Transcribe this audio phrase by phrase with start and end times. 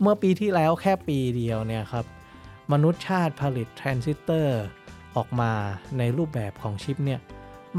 [0.00, 2.06] เมื่อปีที่แล้วแค่ปีเดียวเนี่ยครับ
[2.72, 4.60] มนุษยชาติผลิตทรานซิสเตอร์
[5.16, 5.52] ออกมา
[5.98, 7.20] ในรูปแบบของชิปเนี่ย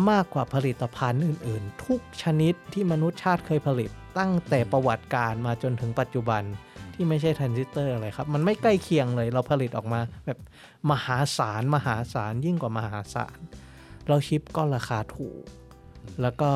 [0.10, 6.44] มากกว่าผลิตภัณฑ์อื่น ๆ ทุกชนิดที่มนุษยชาติเคยผลิตตั้งแต่ประวัติการมาจนถึงปัจจุบัน
[6.94, 10.40] ที่ไม่ใช่ทรานซิสเตอร์อะไรครับ มันไม่ใกล้เคียงเลย เราผลิตออกมาแบบ
[10.92, 13.38] มหาศาลมหาศาลยิ่งกว่ามหาศาล
[14.08, 15.44] เราชิปก็ราคาถูก
[16.22, 16.52] แล้วก็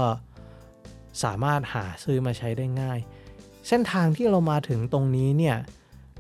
[1.24, 3.00] สามารถหาซื้อมาใช้ได้ง่าย
[3.68, 5.58] เส้นทางที่เรามาถึงตรงนี้เนี่ย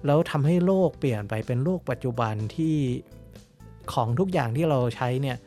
[0.05, 2.75] แล้วทำให้โลกเปลี่ยนไปเป็นโลกปัจจุบันที่
[3.93, 5.37] ของทุกอย่างที่เราใช้เนี่ย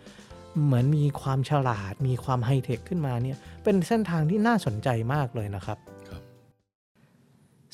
[0.64, 6.22] เหมือนมีความฉลาดมีความไฮเทคขึ้นมาเนี่ยเป็นเส้นทางที่น่าสนใจมากเลยนะครับครับ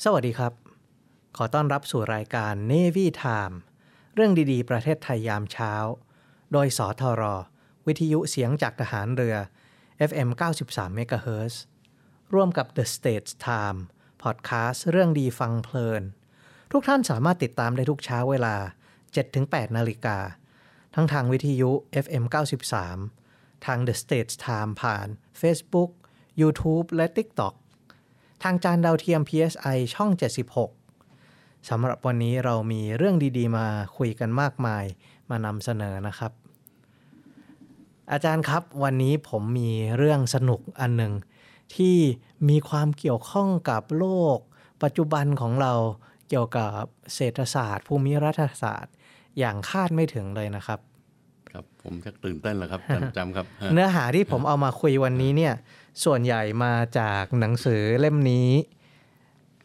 [0.03, 0.53] สวัสดีครับ
[1.37, 3.55] ขอต้อนรับสู่รายการ Navy Time
[4.15, 5.73] เรื่องดีๆ ประเทศไทยยามเช้า
[6.51, 7.23] โดยสทร
[7.87, 9.35] วิทยุเสียงจากทหารเรือ
[10.09, 10.29] FM
[10.65, 11.55] 93 MHz
[12.33, 13.79] ร่วมกับ The States Time
[14.23, 16.03] พอดแคสต์เรื่องดีฟังเพลิน
[16.71, 18.55] ทุกท่านสามารถติดตามได้ทุกเช้าเวลา
[19.15, 20.17] 7-8 นาฬิกา
[20.95, 21.71] ทั้งทางวิทยุ
[22.05, 22.23] FM
[22.95, 25.07] 93 ทาง The States Time ผ่าน
[25.41, 25.91] Facebook
[26.41, 27.53] YouTube และ TikTok
[28.43, 30.11] ทางจานดาวเทียม PSI ช่อง
[30.89, 33.67] 76 สำหรับวันนี้เรามีเรื่องดีๆ มา
[33.97, 34.85] คุยกันมากมาย
[35.29, 36.31] มานำเสนอนะครับ
[38.11, 41.13] อาจารย์ครับวันนี้ผมมีเรื่องสนุกอันหนึ่ง
[41.75, 41.97] ที่
[42.49, 44.37] มีความเกี่ยวข้องกับโลก
[44.83, 45.73] ปัจจุบันของเรา
[46.29, 46.81] เกี่ยวกับ
[47.15, 48.93] เศรษฐศาสตร์ ภูมิรัฐศาสตร์
[49.39, 50.79] อย่างคาดไม่ถึงเลยนะครับ
[51.49, 55.53] ครับผมชักตื่นเต้นแล้วครับจำจำครับฮะเนื้อหาที่ผมเอามาคุยวันนี้เนี่ย
[56.03, 58.49] ส่วนใหญ่มาจากหนังสือเล่มนี้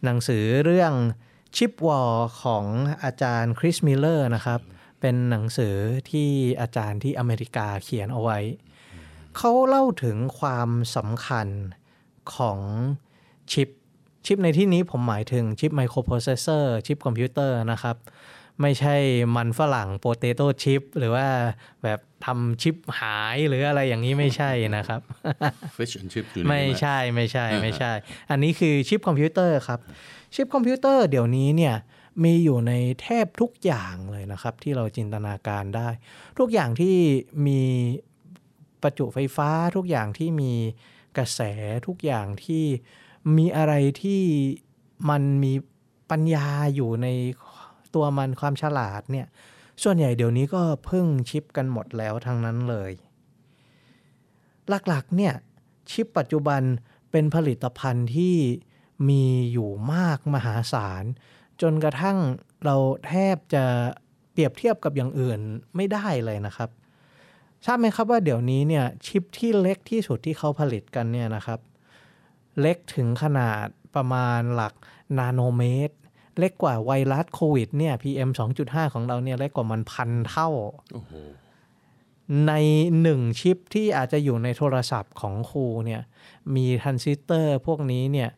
[0.04, 0.92] หนังสือเรื่อง
[1.56, 2.64] Chip War ของ
[3.04, 4.60] อาจารย์ Chris Miller นะครับ
[5.00, 5.74] เป็นหนังสือ
[6.10, 6.30] ที่
[6.60, 8.38] อาจารย์ที่อเมริกาเขียนเอาไว้
[9.36, 11.48] เขาเล่าถึงความสำคัญ
[12.36, 12.58] ของ
[13.52, 13.68] ชิป
[14.26, 17.96] ชิปในที่นี้ผมหมายถึงชิปไมโครโปรเซสเซอร์ชิปคอมพิวเตอร์นะครับ
[18.62, 18.96] ไม่ใช่
[19.36, 21.26] มันฝรั่ง potato chip หรือว่า
[21.82, 25.00] แบบทำชิปหายหรืออะไรอย่างนี้ไม่ใช่นะครับ
[25.76, 27.92] Fish and Chip อยู่ในไม่นี้หใช่ไม่ใช่ไม่ใช่
[28.30, 29.80] อันนี้คือชิปคอมพิวเตอร์ครับ
[30.34, 31.74] ชิปคอมพิวเตอร์เดี๋ยวนี้เนี่ย
[32.24, 32.72] มีอยู่ใน
[33.02, 35.88] แทบทุกอย่างเลยนะครับ ที่เราจินตนาการได้
[36.38, 36.96] ทุกอย่างที่
[37.46, 37.62] มี
[38.82, 40.52] ประจุไฟฟ้าทุกอย่างที่มี
[41.18, 41.40] กระแส
[41.86, 42.64] ทุกอย่างที่
[43.36, 44.22] มีอะไรที่
[45.10, 45.52] มันมี
[46.10, 47.06] ปัญญาอยู่ใน
[47.94, 49.26] ตัวมันความฉลาดเนี่ย
[49.82, 52.92] ส่วนใหญ่เดี๋ยวนี้ก็พึ่งชิปกันหมดแล้วทั้งนั้นเลย
[54.88, 55.34] หลักๆเนี่ย
[55.90, 56.62] ชิปปัจจุบัน
[57.10, 58.36] เป็นผลิตภัณฑ์ที่
[59.08, 61.04] มีอยู่มากมหาศาล
[61.62, 62.18] จนกระทั่ง
[62.64, 62.76] เรา
[63.06, 63.64] แทบจะ
[64.32, 65.40] เปรียบเทียบกับอย่างอื่น
[65.76, 66.70] ไม่ได้เลยนะครับ
[67.66, 71.60] ทราบไหมครับว่าเดี๋ยวนี้เนี่ยชิปที่เล็กที่สุดที่เขาผลิตกันเนี่ยนะครับ
[72.60, 74.74] เล็กถึงขนาดประมาณหลัก
[75.18, 75.94] นาโนเมตร
[76.38, 78.30] เล็กกว่าไวรัสโควิดเนี่ย PM
[78.62, 80.48] 2.5 ของเราเนี่ยเล็กกว่ามันพันเท่า
[80.92, 81.12] โอ้โห
[82.46, 82.52] ใน
[83.02, 86.02] หนึ่งชิปที่อาจจะอยู่ในโทรศัพท์ของครูเนี่ย
[86.54, 88.30] มีทรานซิสเตอร์พวกนี้เนี่ย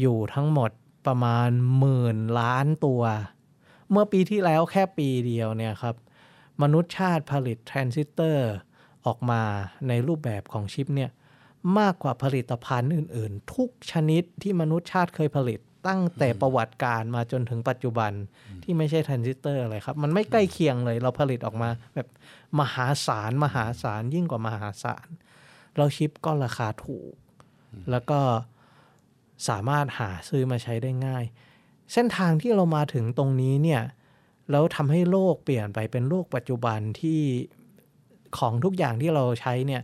[0.00, 0.70] อยู่ทั้งหมด
[1.06, 3.02] ประมาณหมื่นล้านตัว
[3.90, 5.94] เมื่อปีที่แล้วแค่ปีเดียวเนี่ยครับ
[6.62, 8.50] มนุษยชาติผลิตทรานซิสเตอร์
[9.06, 9.42] ออกมา
[9.88, 11.10] ในรูปแบบของชิปเนี่ย
[11.78, 18.12] มากกว่าผลิตภัณฑ์อื่น ๆ ทุกชนิดที่มนุษยชาติเคยผลิตตั้งแต่ประวัติการมาจนถึงปัจจุบัน
[18.62, 22.08] ที่ไม่ใช่ทรานซิสเตอร์อะไรครับ มันไม่ใกล้เคียงเลย เราผลิตออกมาแบบ
[22.60, 25.08] มหาศาลมหาศาลยิ่งกว่ามหาศาล
[25.76, 27.14] เราชิปก็ราคาถูก
[27.90, 28.20] แล้วก็
[29.48, 31.24] สามารถหาซื้อมาใช้ได้ง่าย
[31.92, 33.82] เส้นทางที่เรามาถึงตรงนี้เนี่ย
[34.50, 37.20] แล้วทำให้โลกเปลี่ยนไปเป็นโลกปัจจุบันที่
[38.38, 39.82] ของทุกอย่างที่เราใช้เนี่ย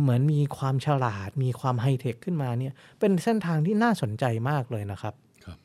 [0.00, 5.58] เหมือนมีความฉลาด มีความไฮเทคขึ้นมาเนี่ย เป็นเส้นทางที่น่าสนใจมากเลยนะครับ ครับ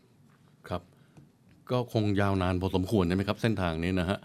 [0.67, 0.81] ครับ
[1.71, 4.19] ก็คงยาวนานพอสมควรใช่ไหมครับ เส้นทางนี้นะฮะ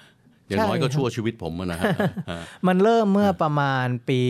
[0.46, 1.84] อย่างน้อยใช่ก็ครับชั่วชีวิตผมอะนะฮะ
[2.30, 4.22] ฮะมันเริ่มเมื่อประมาณปี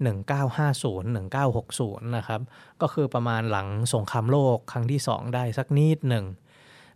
[0.00, 2.40] 1950 1960 นะครับ
[2.82, 6.24] ก็คือประมาณหลังสงครามโลกครั้งที่สองได้สักนิดหนึ่ง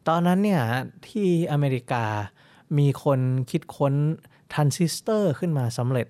[0.08, 0.62] ตอนนั้นเนี่ย
[1.08, 2.04] ที่อเมริกา
[2.78, 3.20] มีคน
[3.50, 3.94] คิดค้น
[4.52, 6.06] ทรานซิสเตอร์ขึ้นมาสำเร็จ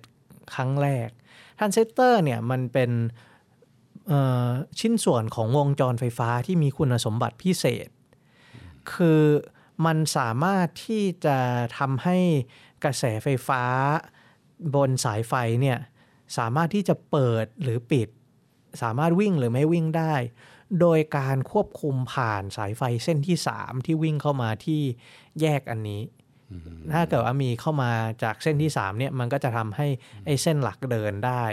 [0.53, 1.09] ครั้งแรก
[1.59, 2.91] ทรานซิสเตอร์เนี่ยมันเป็น
[4.79, 7.89] ชิ้นส่วนของวงจรไฟฟ้าที่มีคุณสมบัติพิเศษ
[8.93, 9.21] คือ
[9.85, 11.37] มันสามารถที่จะ
[11.77, 12.17] ทำให้
[12.83, 13.63] กระแสไฟฟ้า
[14.75, 15.79] บนสายไฟเนี่ย
[16.37, 18.09] สามารถที่จะเปิดหรือปิด
[18.81, 20.13] สามารถวิ่งหรือไม่วิ่งได้
[20.81, 24.81] โดยการควบคุมผ่านสายไฟเส้นที่3ที่วิ่งเข้ามาที่
[25.41, 26.01] แยกอันนี้
[26.93, 27.91] ถ้าเกิดว่ามีเข้ามา
[28.23, 29.87] จากเส้นที่3เนี่ยมันก็จะทำให้
[30.25, 31.43] ไอ้เส้นหลักเดินได้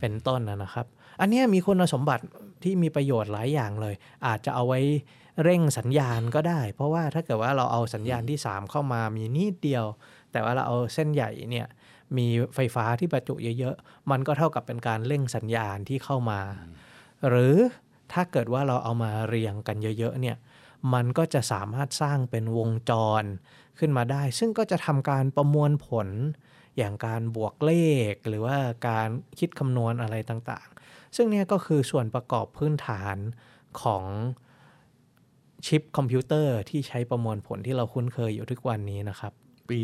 [0.00, 0.86] เป็นต้นนะนะครับ
[1.20, 2.24] อันเนี้ยมีคุณสมบัติ
[2.64, 3.94] ที่มีประโยชน์หลายอย่างเลย
[4.26, 4.80] อาจจะเอาไว้
[5.42, 9.84] เร่งสัญญาณก็ได้ เพราะว่าถ้าเกิดว่าเราเอาสัญญาณที่ 3 เข้ามามีนิดเดียว
[10.32, 11.66] แต่ว่าเราเอาเส้นใหญ่เนี่ย
[12.16, 16.40] มีไฟฟ้าที่ประจุเยอะๆ มันก็เท่ากับเป็นการเร่งสัญญาณที่เข้ามา
[17.28, 17.54] หรือ
[18.14, 20.36] ถ้าเกิดว่าเราเอามาเรียงกันเยอะๆเนี่ย
[20.94, 23.24] มันก็จะสามารถสร้างเป็นวงจร
[23.78, 26.08] ขึ้นมาได้ ซึ่งก็จะทำการประมวลผล
[26.76, 27.72] อย่างการบวกเล
[28.12, 28.56] ข หรือว่า
[28.88, 29.08] การ
[29.38, 33.16] คิดคำนวณอะไรต่างๆ ซึ่งเนี่ยก็คือส่วนประกอบพื้นฐาน
[33.82, 34.04] ของ
[35.66, 39.32] ชิปคอมพิวเตอร์ที่ใช้ประมวลผลที่เราคุ้นเคยอยู่ทุกวันนี้นะครับ
[39.70, 39.78] ปี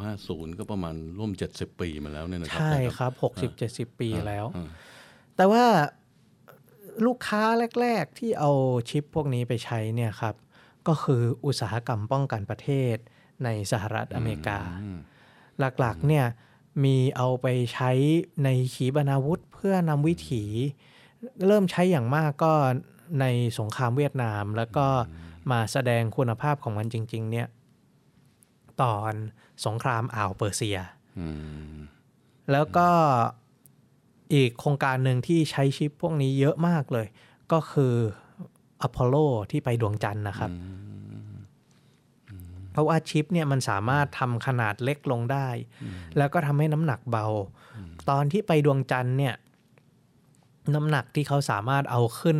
[0.00, 3.12] 1950 ก็ประมาณร่วม 70 ปีมาแล้วเนี่ยนะครัใช่นะครับ
[3.56, 4.68] 60-70 ปีแล้วอ่า
[5.36, 5.64] แต่ว่า
[7.06, 7.42] ลูกค้า
[7.80, 8.50] แรก ๆ ที่เอา
[8.90, 10.34] ชิปพวกนี้ไปใช้เนี่ยครับ
[10.88, 12.96] ก็คืออุตสาหกรรมป้องกันประเทศ
[13.44, 14.58] ในสหรัฐอเมริกา
[15.58, 16.26] หลักๆเนี่ย
[16.84, 17.90] มีเอาไปใช้
[18.44, 20.44] ในขีปนาวุธเพื่อนำวิถี
[21.46, 22.52] เริ่มใช้อย่างมากก็
[23.20, 23.26] ใน
[23.58, 24.86] สงครามเวียดนาม แล้วก็
[25.50, 27.46] มาแสดงคุณภาพของมันจริง ๆ เนี่ย
[28.82, 29.12] ตอน
[29.66, 30.78] สงครามอ่าวเปอร์เซีย
[31.18, 31.28] อื
[31.72, 31.74] ม
[32.52, 32.88] แล้วก็
[34.34, 37.06] อีกโครงการหนึ่งที่ใช้ชิปพวกนี้เยอะมากเลย
[37.52, 37.94] ก็คือ
[38.82, 39.14] อพอลโล
[39.50, 40.50] ที่ไปดวงจันทร์นะครับ
[42.72, 45.48] เพราะว่าชิปเนี่ยมันสามารถทำขนาดเล็กลงได้
[46.16, 47.26] แล้วก็ทำให้น้ำหนักเบา
[48.10, 49.34] ตอนที่ไปดวงจันทร์เนี่ย
[50.74, 52.38] น้ำหนักที่เขาสามารถเอาขึ้น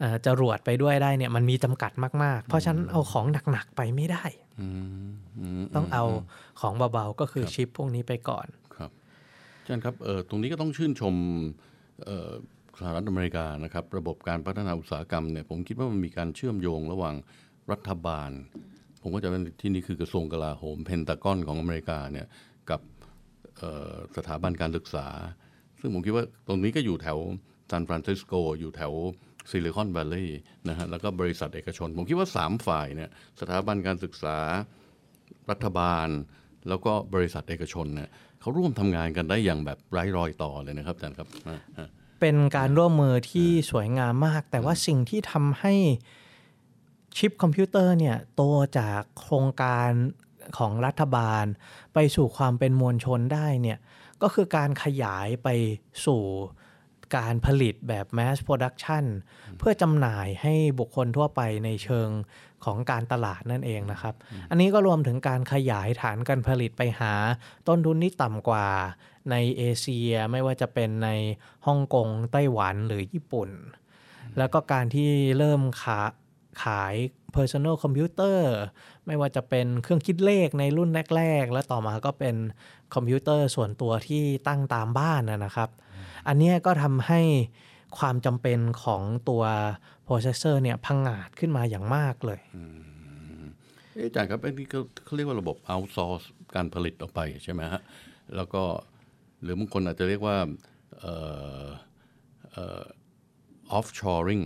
[0.00, 1.92] เอ่อจรวดไปด้วยได้เนี่ยมันมีจำกัด
[2.22, 4.24] มาก ๆ เพราะฉะนั้นเอาของหนัก ๆ ไปไม่ได้
[4.60, 4.68] อื
[5.02, 5.10] ม
[5.60, 6.04] มต้องเอา
[6.60, 8.46] ของเบา ๆ ก็คือชิปพวกนี้ไปก่อน
[9.70, 11.14] ครับอาจารย์ครับเออตรงนี้ก็ต้องชื่นชม
[12.78, 17.14] สหรัฐอเมริกานะครับ ระบบการพัฒนาอุตสาหกรรมเนี่ยผมคิดว่ามันมีการเชื่อมโยงระหว่าง
[17.72, 18.30] รัฐบาล
[19.02, 22.26] ผมก็จะเป็นที่นี่คือกระทรวงกลาโหมเพนตากอนของอเมริกาเนี่ย
[22.70, 22.80] กับ
[24.16, 25.06] สถาบันการศึกษา
[25.80, 27.18] ซึ่งผมคิดว่าตรงนี้ก็อยู่แถว
[27.70, 28.92] ซานฟรานซิสโกอยู่แถว
[29.50, 30.30] ซิลิคอน v วล l ี y
[30.68, 34.38] นะฮะแล้วก็บริษัทเอกชน ผมคิดว่า 3 ฝ่ายเนี่ยสถาบันการศึกษา
[35.50, 36.08] รัฐบาล
[36.68, 41.88] แล้วก็บริษัทเอกชนเนี่ย เขาร่วมทำงานกันได้อย่างแบบไร้รอยต่อเลยนะครับอาจารย์ครับอ่าอ่า
[42.20, 45.74] เป็นการร่วมมือที่สวยงามมาก แต่ว่าสิ่งที่ทำให้
[47.16, 48.42] ชิปคอมพิวเตอร์เนี่ยโต
[48.78, 49.90] จากโครงการ
[50.58, 51.44] ของรัฐบาล
[51.94, 53.78] ไปสู่ความเป็นมวลชนได้เนี่ย
[54.22, 55.48] ก็คือการขยายไป
[56.06, 56.22] สู่
[57.16, 59.04] การผลิตแบบ mass production
[59.58, 62.08] เพื่อจำหน่ายให้บุคคลทั่วไปในเชิง
[62.64, 64.14] ของการตลาดนั่นเองนะครับ
[64.50, 67.12] อันนี้ก็รวมถึงการขยายฐานการผลิตไปหา
[67.68, 68.66] ต้นทุนที่ต่ำกว่า
[69.30, 71.08] ในเอเชียไม่ว่าจะเป็นใน
[71.66, 73.50] ฮ่องกงไต้หวันหรือญี่ปุ่น
[74.38, 76.00] แล้วก็การที่เริ่มขา
[76.62, 76.94] ขาย
[77.36, 78.38] personal computer
[79.06, 82.36] ไม่ว่าจะเป็นเครื่องคิดเลขในรุ่นแรก ๆ แล้วต่อมาก็เป็น
[82.94, 85.68] คอมพิวเตอร์ส่วนตัวที่ตั้งตามบ้านนะนะครับ
[86.28, 87.20] อันเนี้ยก็ทำให้
[87.98, 89.42] ความจำเป็นของตัว
[90.06, 92.40] processor เนี่ยพังงาดขึ้นมาอย่างมากเลย
[93.94, 97.80] เอ๊ะอาจารย์ครับอันนี้เขาเขาเรียกว่าระบบ outsource การผลิตออกไปใช่ไหมฮะ
[98.36, 98.62] แล้วก็
[99.42, 100.36] หรือบางคนอาจจะเรียกว่า
[101.00, 101.14] เอ่
[101.64, 101.66] อ
[102.52, 102.82] เอ่อ
[103.78, 104.44] offshoring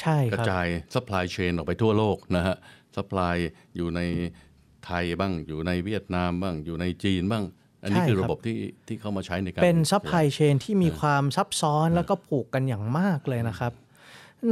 [0.00, 2.56] ใช่กระครับจาย supply chain ออกไปทั่วโลกนะฮะ
[2.96, 3.36] supply
[3.76, 4.00] อยู่ใน
[4.86, 7.44] ไทยบ้างอยู่ในเวียดนามบ้างอยู่ในจีนบ้าง
[7.84, 13.72] อันนี้ใช่คือครับระบบที่ที่เข้ามาใช้ในการเป็น supply chainที่มีความซับซ้อนแล้วก็ผูกกันอย่างมากเลยนะครับ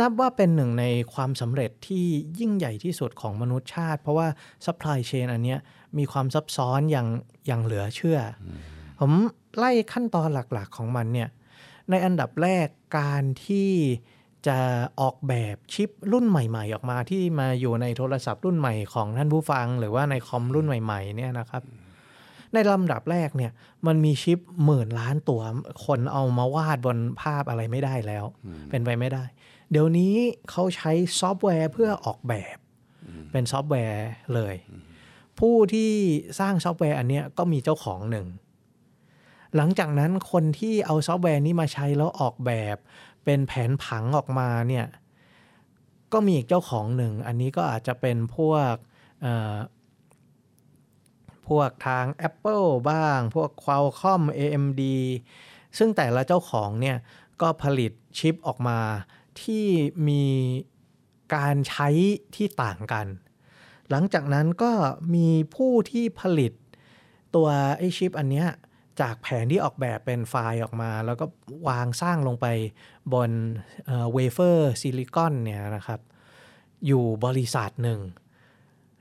[0.00, 0.84] นับว่าเป็นหนึ่งใน
[1.14, 2.04] ความสำเร็จที่
[2.38, 4.28] ยิ่งใหญ่ที่สุดของมนุษยชาติ เพราะว่า
[4.66, 5.58] supply chain อันเนี้ย
[5.98, 7.08] มีความซับซ้อนอย่าง
[7.46, 8.46] อย่างเหลือเชื่อ
[9.00, 9.12] ผม
[9.56, 11.28] ไล่ขั้นตอนหลักๆของมันเนี่ย
[11.90, 13.70] ในอันดับแรกการที่
[14.46, 14.58] จะ
[15.00, 21.62] ออกแบบชิปรุ่นใหม่ ๆ ออกมาที่มาอยู่ในโทรศัพท์รุ่นใหม่ของท่านผู้ฟัง หรือว่าในคอมรุ่นใหม่ ๆ เนี่ยนะครับ
[22.54, 23.52] ในลำดับแรกเนี่ย
[23.86, 25.40] มันมีชิปหมื่นล้านตัว
[25.86, 28.24] คนเอามาวาดบนภาพอะไรไม่ได้แล้ว
[28.70, 29.24] เป็นไปไม่ได้
[29.70, 30.14] เดี๋ยวนี้
[30.50, 32.56] เขาใช้ซอฟต์แวร์เพื่อออกแบบ
[33.32, 34.54] เป็นซอฟต์แวร์เลย
[35.38, 35.92] ผผู้ที่
[36.40, 38.26] สร้างซอฟต์แวร์อันเนี้ยก็มีเจ้าของหนึ่ง
[39.56, 42.76] หลังจากนั้นคนที่เอาซอฟต์แวร์นี้มาใช้แล้วออกแบบ
[43.24, 44.86] เป็นแผนผังออกมาเนี่ย
[46.12, 48.74] ก็มีอีกเจ้าของหนึ่ง อันนี้ก็อาจจะเป็นพวก
[49.22, 49.54] เอ่อ
[51.48, 54.82] พวกทาง Apple บ้าง พวก Qualcomm AMD
[55.78, 56.96] ซึ่งแต่ละเจ้าของเนี่ย
[57.40, 58.78] ก็ผลิตชิปออกมา
[59.42, 59.66] ที่
[60.08, 60.24] มี
[61.34, 61.88] การใช้
[62.34, 63.06] ที่ต่างกัน
[63.90, 64.72] หลังจากนั้นก็
[65.14, 66.52] มีผู้ที่ผลิต
[67.34, 68.48] ตัวไอ้ชิปอันเนี้ย
[69.00, 71.26] จากแผนที่ออกแบบเป็นไฟล์ออกมา แล้วก็
[71.68, 72.46] วางสร้างลงไป
[73.14, 73.30] บน
[73.86, 76.00] เวเฟอร์ซิลิคอนเนี่ยนะครับ
[76.86, 78.00] อยู่บริษัทหนึ่ง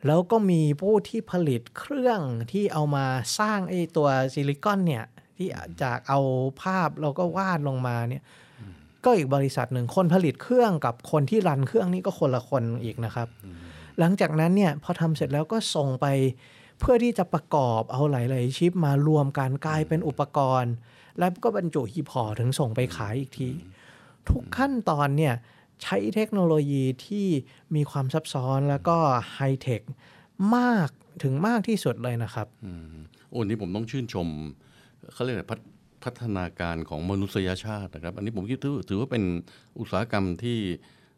[0.07, 2.19] แล้วก็มีผู้ที่ผลิตเครื่อง
[2.51, 3.05] ที่เอามา
[3.39, 5.05] สร้างไอ้ตัวซิลิคอนเนี่ย
[5.37, 5.47] ที่
[5.83, 6.19] จากเอา
[6.61, 8.23] ภาพแล้วก็วาดลงมาเนี่ย
[9.05, 13.27] ก็อีกบริษัทหนึ่งคนผลิตเครื่องกับคนที่ run เครื่องนี่ก็คนละคนอีกนะครับ
[13.99, 16.05] หลังจากนั้นเนี่ยพอทำเสร็จแล้วก็ส่งไป
[16.79, 20.73] เพื่อที่จะประกอบเอาหลาย ๆ ชิปมารวมกันกลายเป็นอุปกรณ์
[21.19, 23.49] แล้วก็บรรจุหีบห่อถึงส่งไปขายอีกที
[24.29, 25.33] ทุกขั้นตอนเนี่ย
[25.83, 27.27] ใช้เทคโนโลยีที่
[27.75, 28.97] มีความซับซ้อนแล้วก็
[29.33, 29.81] ไฮเทค
[30.55, 30.89] มาก
[31.23, 32.47] ถึงมากที่สุดเลยนะครับ
[33.29, 34.27] โอ้นี่ผมต้องชื่นชม
[35.13, 35.59] เขาเรียกอะไรพัฒ
[36.03, 39.23] พัฒนาการของมนุษยชาตินะครับ อันนี้ผมคิดถือถือว่าเป็น
[39.79, 40.57] อุตสาหกรรมที่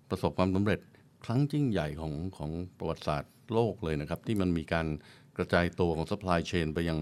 [0.09, 0.79] ประสบความสำเร็จ
[1.25, 4.87] ครั้งยิ่งใหญ่ของของประวัติศาสตร์โลกเลยนะครับ ที่มันมีการ
[5.37, 6.99] กระจายตัวของ supply chain ไปยัง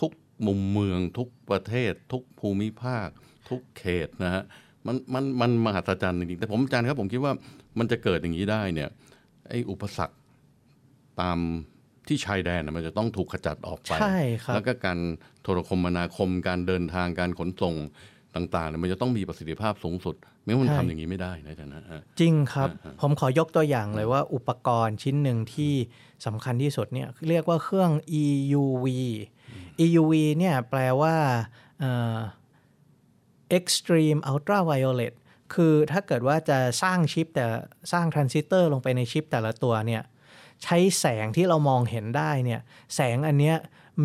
[0.00, 0.12] ทุก
[0.46, 3.08] มุมเมืองทุกประเทศ ทุกภูมิภาค
[3.50, 4.42] ทุกเขตนะฮะ
[4.86, 7.32] มันมันมันมหัศจรรย์จริงๆแต่ผมอาจารย์ครับผมคิดว่า
[7.78, 8.88] มันจะเกิดอย่างนี้ได้เนี่ย
[9.48, 10.16] ไอ้อุปสรรค
[11.20, 11.38] ตาม
[12.08, 14.98] ที่ชายแดนน่ะมันจะต้องถูกขจัดออกไป ใช่ครับ แล้วก็การ
[15.42, 17.74] โทรคมนาคม การเดินทาง การขนส่ง
[18.34, 22.68] ต่างๆเนี่ยมันจะต้องมีประสิทธิภาพสูงสุด ไม่งั้นมันใช่ทำอย่างนี้ไม่ได้นะอาจารย์นะฮะจริงครับ
[23.00, 25.72] ผมขอยกตัวอย่างเลยว่าอุปกรณ์ชิ้นหนึ่งที่
[26.26, 27.90] สำคัญที่สุดเนี่ยเรียกว่าเครื่อง
[28.22, 28.86] EUV
[29.84, 31.14] EUV เนี่ยแปลว่า
[31.80, 32.16] เอ่อ
[33.58, 35.14] extreme ultraviolet
[35.54, 37.46] คือถ้าเกิดว่าจะสร้างชิปแต่
[37.92, 40.02] สร้างทรานซิสเตอร์ลงไปในชิปแต่ละตัวเนี่ย
[40.62, 42.60] ใช้แสงที่เรามองเห็นได้เนี่ย
[42.94, 43.56] แสงอันเนี้ย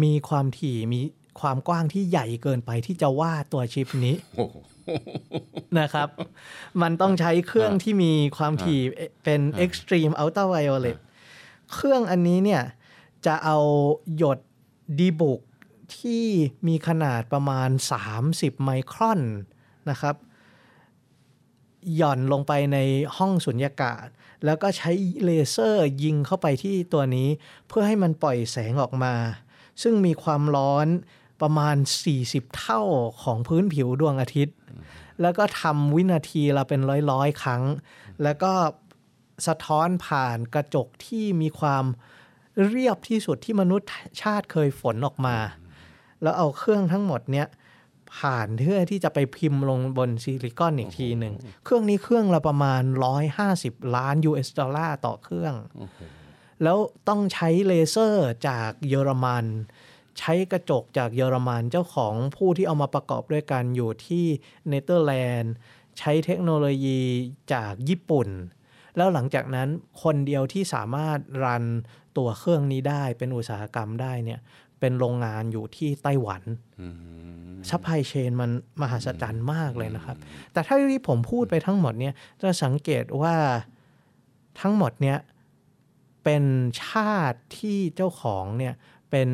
[0.04, 1.02] มีความถี่มี
[1.42, 4.16] ความกว้างที่ใหญ่เกินไปที่จะวาดตัวชิปนี้
[5.80, 6.08] นะครับ
[6.82, 8.82] มันต้องใช้เครื่องที่มีความถี่
[9.24, 10.98] เป็น extreme ultraviolet
[11.74, 12.64] เครื่องอันนี้เนี่ย
[13.25, 13.58] จะเอา
[14.18, 14.40] หยด
[15.00, 15.42] ดีบุก
[15.98, 16.25] ที่
[16.68, 17.70] มีขนาดประมาณ
[18.15, 19.22] 30 ไมครอน
[19.89, 20.15] นะครับ
[21.96, 22.77] หย่อนลงไปใน
[23.18, 24.06] ห้องสุญญากาศ
[24.46, 24.92] แล้วก็ใช้
[25.24, 27.30] เลเซอร์ยิงเข้าไปที่ตัวนี้
[27.68, 29.13] เพื่อให้มันปล่อยแสงออกมา
[29.82, 30.88] ซึ่งมีความร้อน
[31.42, 31.75] ประมาณ
[32.15, 32.82] 40 เท่า
[33.24, 34.56] ของพื้นผิวดวงอาทิตย์
[35.22, 37.63] แล้วก็ทำวินาทีละเป็นร้อยๆ ครั้ง
[38.24, 38.54] แล้วก็
[39.48, 41.86] สะท้อนผ่านกระจกที่มีความ
[42.68, 43.89] เรียบที่สุดที่มนุษย์
[44.22, 45.38] ชาติเคยฝนออกมา
[46.22, 47.48] แล้วเอาเครื่องทั้งหมดเนี้ย
[48.18, 52.82] ผ่านเพื่อที่จะไปพิมพ์ลงบนซิลิคอนอีกทีหนึ่ง เครื่องนี้เครื่องละประมาณ
[53.40, 55.54] 150 ล้าน US ดอลลาร์ต่อเครื่อง
[56.64, 56.78] แล้ว
[57.10, 59.46] ต้องใช้เลเซอร์จากเยอรมัน
[60.20, 64.26] ใช้กระจกจากเยอรมันเจ้าของผู้ที่เอามาประกอบด้วยกันอยู่ที่
[64.70, 65.54] เนเธอร์แลนด์
[66.00, 67.02] ใช้เทคโนโลยี
[67.54, 68.30] จากญี่ปุ่น
[68.98, 69.70] แล้วหลังจากนั้น
[70.04, 71.66] คนเดียวที่สามารถ run
[72.18, 74.40] ตัวเครื่องนี้ได้เป็นอุตสาหกรรมได้เนี่ย
[74.79, 76.44] เป็นโรงงานอยู่ที่ไต้หวัน
[77.70, 78.51] supply chain มัน
[78.82, 80.17] มหัศจรรย์มากเลยนะครับ
[80.53, 83.36] แต่ถ้าที่ผมพูดไปทั้งหมดเนี่ยจะสังเกตว่า
[84.62, 85.17] ทั้งหมดเนี่ย
[86.24, 86.44] เป็น
[86.84, 88.74] ชาติที่เจ้าของเนี่ย
[89.12, 89.29] เป็น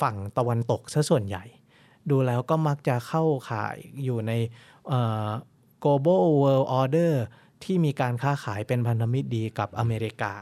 [0.00, 1.44] ฝั่งตะวันตกซะส่วนใหญ่
[2.10, 4.32] ดูแล้วก็มักจะเข้าข่ายอยู่ใน
[4.88, 5.28] เอ่อ
[5.84, 7.14] global world order
[7.64, 10.34] ที่มีการค้าขายเป็นพันธมิตรดีกับอเมริกา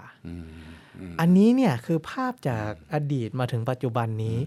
[1.21, 4.39] อันนี้เนี่ยคือภาพจากอดีตมาถึงปัจจุบันนี้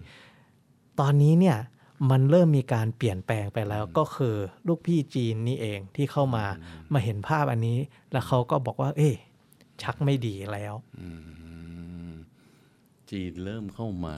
[1.00, 1.58] ตอนนี้เนี่ย
[2.12, 4.36] มันเริ่มมีการเปลี่ยนแปลงไปแล้วก็คือ
[4.68, 6.46] ลูกพี่จีนนี่เองที่เข้ามา
[6.94, 7.78] มาเห็นภาพอันนี้
[8.12, 9.16] แล้วเขาก็บอกว่า เอ๊ะ
[9.84, 10.74] ชักไม่ดีแล้ว
[13.10, 14.16] จีนเริ่มเข้ามา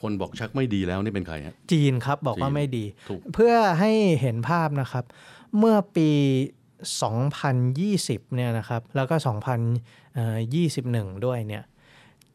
[0.00, 5.04] คนบอกชักไม่ดีแล้วนี่เป็นใครฮะจีนครับบอกว่าจีนไม่ดีถูกเพื่อให้เห็นภาพนะครับ
[5.58, 6.10] เมื่อปี
[7.42, 9.16] 2020 เนี่ยนะครับ แล้วก็
[10.16, 11.64] 2021 ด้วยเนี่ย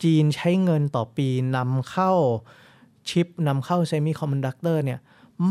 [0.04, 2.12] จีนใช้เงินต่อปีนำเข้า
[3.10, 5.00] ชิปนำเข้าเซมิคอนดักเตอร์เนี่ย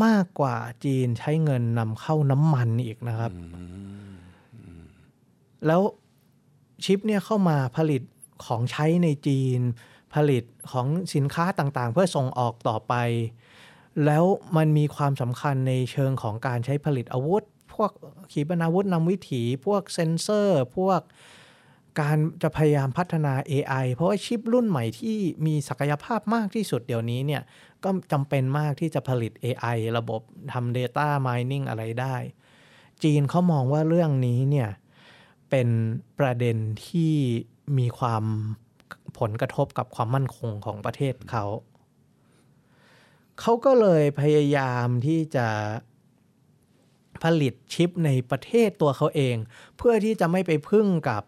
[0.04, 3.32] มากกว่าจีนใช้เงินนำเข้าน้ำมันอีกนะครับ
[5.66, 5.82] แล้ว
[6.84, 8.02] ชิปเนี่ยเข้ามาผลิต
[8.44, 9.60] ของใช้ในจีน
[10.14, 12.94] ผลิตของสินค้าต่างๆ เพื่อส่งออกต่อไป
[14.04, 14.24] แล้ว
[14.56, 17.42] มันมีความสำคัญในเชิงของการใช้ผลิตอาวุธ
[17.74, 17.90] พวก
[18.32, 21.00] ขีปนาวุธนำวิถี พวกเซนเซอร์ พวก
[21.98, 25.16] การจะพยายามพัฒนา AI เพราะว่าชิปรุ่นใหม่ที่
[25.46, 27.42] มีศักยภาพมากที่สุดเดี๋ยวนี้เนี่ย
[27.84, 30.20] ก็จำเป็นมากที่จะผลิต AI ระบบ
[30.52, 32.16] ทำ Data Mining อะไรได้
[33.02, 34.70] จีนเขามองว่าเรื่องนี้เนี่ย
[35.50, 35.68] เป็น
[36.18, 36.56] ประเด็น
[36.86, 37.14] ที่
[37.78, 38.24] มีความ
[39.18, 41.44] ผลกระทบกับความมั่นคงของประเทศเขา
[43.40, 45.46] เขาก็เลยพยายามที่จะ
[47.22, 49.36] ผลิตชิปในประเทศตัวเขาเอง
[49.76, 51.22] เพื่อที่จะไม่ไปพึ่งกับ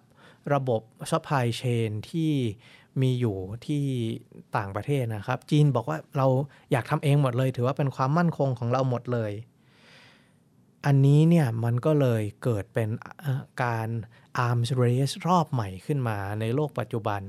[0.54, 2.32] ระบบ supply chain ที่
[3.02, 3.84] มีอยู่ที่
[4.56, 6.26] ต่างประเทศนะครับ จีนบอกว่าเรา
[6.72, 9.32] อยากทำเองหมดเลย ถือว่าเป็นความมั่นคงของเราหมดเลย
[10.86, 12.88] อันนี้เนี่ยมันก็เลยเกิดเป็น
[13.20, 13.88] เอ่อการ
[14.46, 17.22] arms race รอบใหม่ขึ้นมาในโลกปัจจุบัน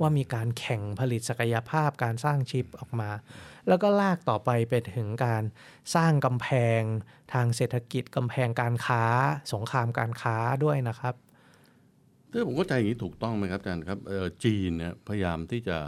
[0.00, 3.10] ว่ามีการแข่งผลิตศักยภาพการสร้างชิปออกมา
[3.68, 5.42] แล้วก็ลากต่อไปไปถึงการ
[5.94, 6.80] สร้างกำแพง
[7.32, 9.02] ทางเศรษฐกิจกำแพงการค้า
[9.52, 11.14] สงครามการค้าด้วยนะครับ
[12.36, 15.78] ถ้าผมเข้าใจอย่างนี้ถูกต้องไหมครับอาจารย์ครับเอ่อจีนเนี่ยพยายามที่จะ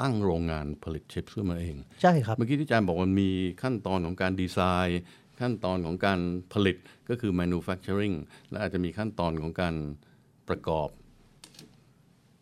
[0.00, 3.30] ตั้งโรงงานผลิตชิปขึ้นมาเอง ใช่ครับเมื่อกี้ที่อาจารย์บอกว่ามี
[3.62, 5.00] ขั้นตอนของการดีไซน์
[5.40, 6.20] ขั้นตอนของการ
[6.52, 6.76] ผลิต
[7.08, 8.16] ก็คือ manufacturing
[8.50, 9.74] และอาจจะมีขั้นตอนของการ
[10.48, 10.88] ประกอบ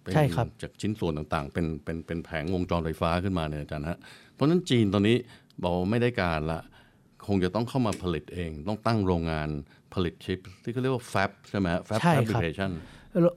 [0.02, 3.98] เป็นใช่ครับจากชิ้นส่วนต่างๆ เป็นเป็นเป็นแผงวงจรไฟฟ้าขึ้นมาเนี่ยอาจารย์ฮะ
[4.32, 5.16] เพราะฉะนั้นจีนตอนนี้
[5.62, 6.60] บอกว่าไม่ได้การละ
[7.26, 9.48] คงจะต้องเข้ามาผลิตเอง ต้องตั้งโรงงาน
[9.94, 12.72] ผลิตชิป ที่เขาเรียกว่า fab ใช่ไหม fab ใช่ครับ fabrication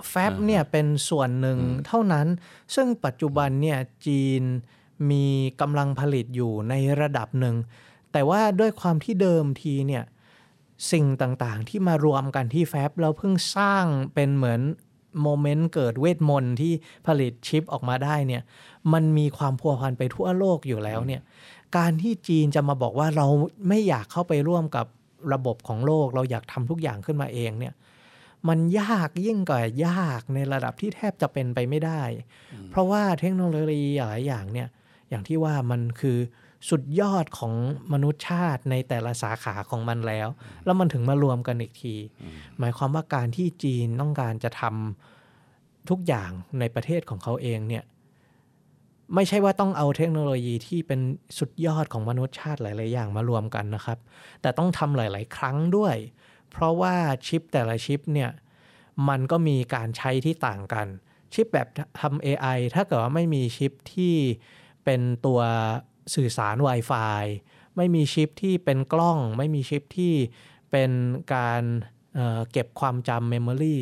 [0.09, 2.27] แฟบเนี่ยเป็นส่วนหนึ่งเท่านั้น
[2.75, 4.43] ซึ่งปัจจุบันเนี่ยจีน
[5.11, 5.25] มี
[5.61, 7.55] กำลังผลิตอยู่ในระดับหนึ่ง
[8.11, 10.03] แต่ว่าด้วยความที่เดิมทีเนี่ย
[10.91, 14.61] สิ่งต่างๆ ที่มารวมกันที่แฟบเราเพิ่งสร้างเป็นเหมือน
[15.21, 16.73] โมเมนต์เกิดเวทมนต์ที่
[17.07, 18.41] ผลิตชิปออกมาได้เนี่ย
[18.93, 21.21] มันมีความพัวพันไปทั่วโลกอยู่แล้วเนี่ย
[21.77, 23.27] การที่จีนจะมาบอกว่าเรา
[23.67, 24.85] ไม่อยากเข้าไปร่วมกับ
[25.33, 27.73] ระบบของโลก เราอยากทำทุกอย่างขึ้นมาเองเนี่ย
[28.49, 32.01] มันยากยิ่งกว่ายากในระดับที่แทบจะเป็นไปไม่ได้
[32.69, 34.67] เพราะว่าเทคโนโลยีหลายอย่างเนี่ย
[35.09, 36.17] อย่างที่ว่ามันคือ
[36.69, 37.53] สุดยอดของ
[37.93, 40.27] มนุษยชาติในแต่ละสาขาของมันแล้ว
[40.65, 41.95] แล้วมันถึงมารวมกันอีกที
[42.59, 47.83] หมายความว่าการที่จีนต้องการจะทำทุกอย่างในประเทศของเขาเองเนี่ย
[49.15, 50.99] ไม่ใช่ว่าต้องเอาเทคโนโลยีที่เป็น
[51.37, 53.99] สุดยอดของมนุษยชาติหลาย ๆ อย่างมารวมกันนะครับ
[54.41, 55.95] แต่ต้องทำหลาย ๆ ครั้งด้วย
[56.51, 56.95] เพราะว่า
[57.27, 58.29] ชิปแต่ละชิปเนี่ย
[59.09, 60.87] มันก็มีการใช้ที่ต่างกัน
[61.33, 61.67] ชิปแบบ
[62.01, 64.15] ทำ AI ถ้าเกิดว่าไม่มีชิปที่
[64.85, 65.39] เป็นตัว
[66.15, 67.23] สื่อสาร Wi-Fi
[67.77, 70.13] ไม่มีชิปที่เป็นกล้อง ไม่มีชิปที่
[70.71, 70.91] เป็น
[71.33, 71.61] การ
[72.15, 73.77] เอ่อเก็บความจำ Memory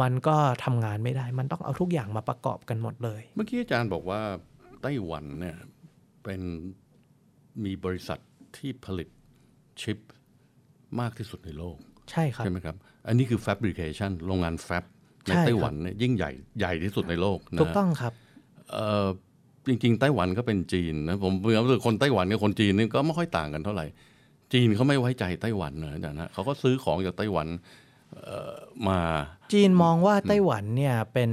[0.00, 4.20] มันก็ทำงานไม่ได้ มันต้องเอาทุกอย่างมาประกอบกันหมดเลย เมื่อกี้อาจารย์บอกว่า
[4.82, 5.56] ไต้หวันเนี่ย
[6.24, 6.40] เป็น
[7.64, 8.18] มีบริษัท
[8.56, 9.08] ที่ผลิต
[9.82, 9.98] ชิป
[11.00, 11.76] มากที่สุดในโลก
[12.10, 14.84] ใช่ครับใช่ไหมครับ อันนี้คือ fabrication โรงงานแฟบ
[15.26, 18.12] ในใช่ครับไต้หวันเนี่ยยิ่งใหญ่ใหญ่ที่สุดในโลกนะถูกต้องครับ
[18.72, 19.06] เอ่อ
[19.68, 23.86] จริงๆไต้หวันก็เป็นจีนนะผมผมรู้สึกคนไต้หวันกับคนจีนนี่ก็ไม่ค่อยต่างกันเท่าไหร่
[24.52, 27.48] จีนเขาไม่ไว้ใจไต้หวันนะอาจารย์นะเขาก็ซื้อของจากไต้หวัน
[28.24, 28.54] เอ่อ
[28.88, 29.00] มา
[29.52, 31.30] จีนมองว่าไต้หวันเนี่ยเป็น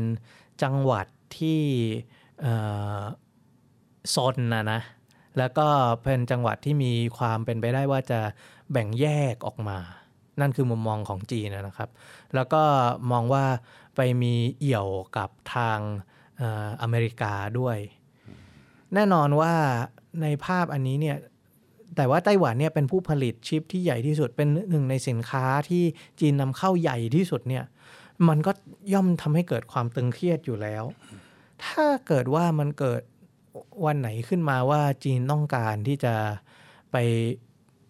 [0.63, 1.61] จังหวัดที่
[2.41, 2.53] เอ่
[2.99, 3.01] อ
[4.15, 4.81] ซนนะนะ
[5.37, 5.67] แล้วก็
[6.03, 8.19] เป็นจังหวัดที่มีความเป็นไปได้ว่าจะ
[8.71, 9.77] แบ่งแยกออกมา
[10.41, 11.89] นั่นคือมุมมองของจีนนะครับ
[12.35, 12.63] แล้วก็
[13.11, 13.45] มองว่า
[13.95, 15.79] ไปมีเอี่ยวกับทาง
[16.37, 17.77] เอ่ออเมริกาด้วย
[18.93, 19.53] แน่นอนว่า
[20.21, 21.17] ในภาพอันนี้เนี่ย
[21.95, 25.83] แต่ว่าไต้หวันเนี่ยเป็นผู้ผลิตชิปที่ใหญ่ที่สุดเป็นหนึ่งในสินค้าที่
[26.19, 27.63] จีนนำเข้าใหญ่ที่สุดเนี่ย
[28.27, 28.51] มันก็
[28.93, 30.83] ย่อมทำให้เกิดความตึงเครียดอยู่แล้ว
[31.65, 33.01] ถ้าเกิดว่ามันเกิด
[33.85, 36.15] วันไหนขึ้นมาว่าจีนต้องการที่จะ
[36.91, 36.97] ไป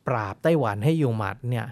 [0.07, 1.65] ปราบไต้หวันให้อยู่หมัดเนี่ย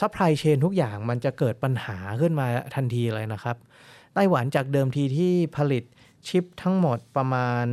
[0.00, 3.56] supply chain ทุกอย่างมันจะเกิดปัญหาขึ้นมาทันทีเลยนะครับ
[4.14, 5.84] ไต้หวันจากเดิมทีที่ผลิต
[6.28, 7.64] ชิปทั้งหมดประมาณ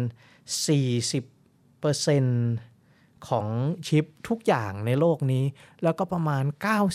[0.76, 3.48] 40%ของ
[3.88, 5.44] ชิปทุกอย่างในโลกนี้
[5.84, 6.44] แล้วก็ประมาณ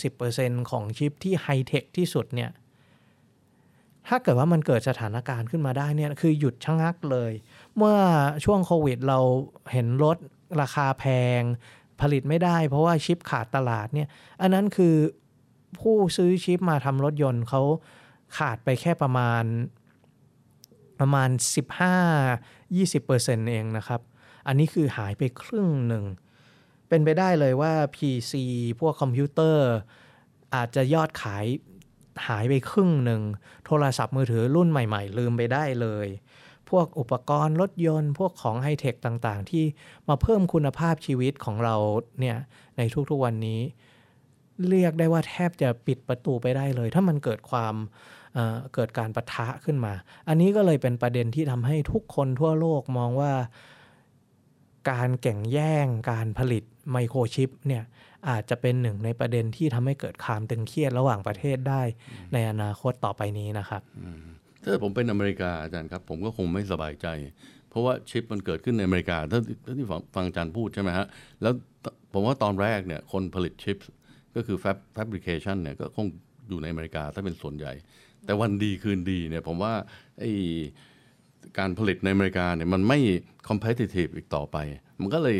[0.09, 2.51] 90%ของชิปที่ไฮเทคที่สุดเนี่ย
[4.07, 7.31] ถ้าเกิดว่ามันเกิดสถานการณ์ขึ้นมาได้เนี่ยคือหยุดชะงักเลย
[7.77, 7.97] เมื่อ
[8.45, 9.19] ช่วงโควิดเรา
[9.71, 10.17] เห็นรถ
[10.61, 11.05] ราคาแพ
[11.39, 11.41] ง
[12.01, 14.07] ผลิตไม่ได้เพราะว่าชิปขาดตลาดเนี่ย
[14.41, 14.95] อันนั้นคือ
[15.79, 17.61] ผู้ซื้อชิปมาทำรถยนต์เขา
[18.37, 19.43] ขาดไปแค่ประมาณ
[20.99, 21.29] ประมาณ
[22.19, 24.01] 15-20%เองนะครับ
[24.47, 26.05] อันนี้คือหายไปครึ่งหนึ่ง
[26.87, 28.33] เป็นไปได้เลยว่า PC
[28.79, 29.67] พวกคอมพิวเตอร์
[30.55, 31.45] อาจจะยอดขาย
[32.27, 33.21] หายไปครึ่งหนึ่ง
[33.65, 36.07] โทรศัพท์มือถือรุ่นใหม่ๆ ลืมไปได้เลย
[36.69, 39.63] พวกอุปกรณ์รถยนต์ พวกของไฮเทคต่างๆ ที่
[40.09, 41.75] มาเพิ่มคุณภาพชีวิตของเรา
[42.19, 42.37] เนี่ย
[42.77, 43.59] ในทุกๆวันนี้
[44.69, 47.75] เรียกได้ว่าแทบจะปิดประตูไปได้เลย ถ้ามันเกิดความ
[48.33, 49.93] เอ่อเกิดการประทะขึ้นมา
[50.27, 53.33] อันนี้ก็เลยเป็นประเด็นที่ทำให้ทุกคนทั่วโลกมองว่า
[54.91, 57.83] การแข่งแย่งการผลิตไมโครชิปเนี่ย
[58.29, 61.81] อาจจะเป็นหนึ่งในประเด็นที่ทำให้เกิดความตึงเครียดระหว่างประเทศได้
[62.33, 63.81] ในอนาคตต่อไปนี้นะครับ
[64.63, 67.07] ถ้าผมเป็นอเมริกาอาจารย์ครับ ผมก็คงไม่สบายใจ
[67.69, 71.05] เพราะว่าชิปมันเกิดขึ้นในอเมริกาถ้าถ้าที่ฟังฟังอาจารย์พูดใช่ไหมฮะ
[71.41, 73.77] แล้วตผมว่าตอนแรกเนี่ยคนผลิตชิป
[74.35, 76.07] ก็คือ fab fabrication เนี่ยก็คง
[76.49, 77.73] อยู่ในอเมริกาถ้าเป็นส่วนใหญ่
[78.25, 79.73] แต่วันดีคืนดีเนี่ยผมว่า
[80.19, 80.25] ไอ
[81.57, 82.99] การผลิตในอเมริกาเนี่ยมันไม่
[83.49, 84.57] competitive อีกต่อไป
[85.01, 85.37] มันก็เลย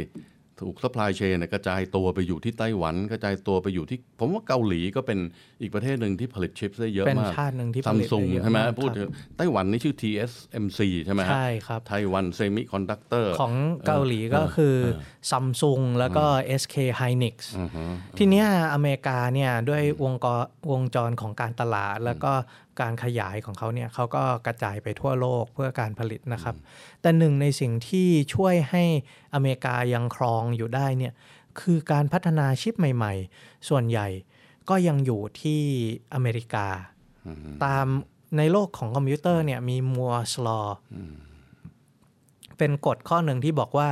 [0.61, 5.19] ถูก supply chain เนี่ยกระจายตัวไปอยู่ที่ไต้หวันกระจายตัวไปอยู่ที่ ผมว่าเกาหลีก็เป็น
[5.61, 13.53] อีกประเทศหนึ่งที่ผลิตชิปได้เยอะเป็นมากชาติหนึ่งที่ผซัมลิตซุงได้เยอะใช่ไหมมากพูดครับถึงไต้หวันนี่ชื่อ TSMC ใช่ไหมฮะใช่ครับไต้หวันเซมิคอนดักเตอร์ของ
[13.87, 14.75] เกาหลีก็คือ
[15.31, 16.25] ซัมซุงแล้วก็
[16.61, 17.35] SK Hynix
[18.17, 20.27] ทีเนี้ยอเมริกาเนี่ยด้วยวงก
[20.71, 22.33] วงจรของการตลาดแล้วก็
[22.81, 26.55] การขยายของเขาเนี่ยเขาก็กระจายไปทั่วโลกเพื่อการผลิตนะครับ
[27.01, 28.83] แต่หนึ่งในสิ่งที่ช่วยให้
[29.33, 31.13] อเมริกายังครองอยู่ได้เนี่ย
[31.59, 34.07] คือการพัฒนาชิปใหม่ ๆ ส่วนใหญ่
[34.69, 35.61] ก็ยังอยู่ที่
[36.13, 36.67] อเมริกา
[37.65, 37.87] ตาม
[38.37, 40.61] ในโลกของคอมพิวเตอร์เนี่ยมี Moore's Law
[42.57, 43.89] เป็นกฎข้อหนึ่งที่บอกว่า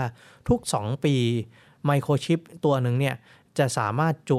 [0.49, 1.15] ทุก 2 ปี
[1.85, 3.15] ไมโครชิปตัวหนึ่งเนี่ย
[3.59, 4.37] จะสามารถจุ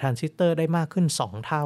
[0.00, 1.64] ทรานซิสเตอร์ได้มากขึ้น 2 เท่า